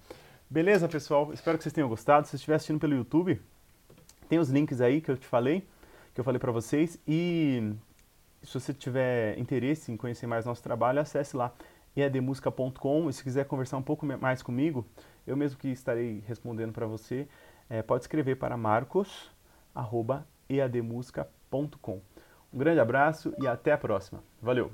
Beleza, 0.48 0.88
pessoal? 0.88 1.30
Espero 1.32 1.58
que 1.58 1.64
vocês 1.64 1.72
tenham 1.72 1.88
gostado. 1.88 2.26
Se 2.26 2.30
você 2.30 2.36
estiver 2.36 2.54
assistindo 2.54 2.80
pelo 2.80 2.94
YouTube, 2.94 3.38
tem 4.28 4.38
os 4.38 4.48
links 4.48 4.80
aí 4.80 5.02
que 5.02 5.10
eu 5.10 5.16
te 5.16 5.26
falei 5.26 5.66
que 6.14 6.20
eu 6.20 6.24
falei 6.24 6.38
para 6.38 6.52
vocês. 6.52 6.98
E 7.06 7.72
se 8.42 8.54
você 8.54 8.72
tiver 8.72 9.38
interesse 9.38 9.92
em 9.92 9.96
conhecer 9.96 10.26
mais 10.26 10.44
nosso 10.44 10.62
trabalho, 10.62 11.00
acesse 11.00 11.36
lá 11.36 11.52
eadmusica.com 11.96 13.10
e 13.10 13.12
se 13.12 13.22
quiser 13.22 13.44
conversar 13.44 13.76
um 13.76 13.82
pouco 13.82 14.06
mais 14.06 14.42
comigo, 14.42 14.86
eu 15.26 15.36
mesmo 15.36 15.58
que 15.58 15.68
estarei 15.68 16.22
respondendo 16.26 16.72
para 16.72 16.86
você, 16.86 17.28
é, 17.68 17.82
pode 17.82 18.04
escrever 18.04 18.36
para 18.36 18.56
marcos.eadmusica.com. 20.50 22.00
Um 22.52 22.58
grande 22.58 22.80
abraço 22.80 23.32
e 23.38 23.46
até 23.46 23.72
a 23.72 23.78
próxima. 23.78 24.22
Valeu! 24.42 24.72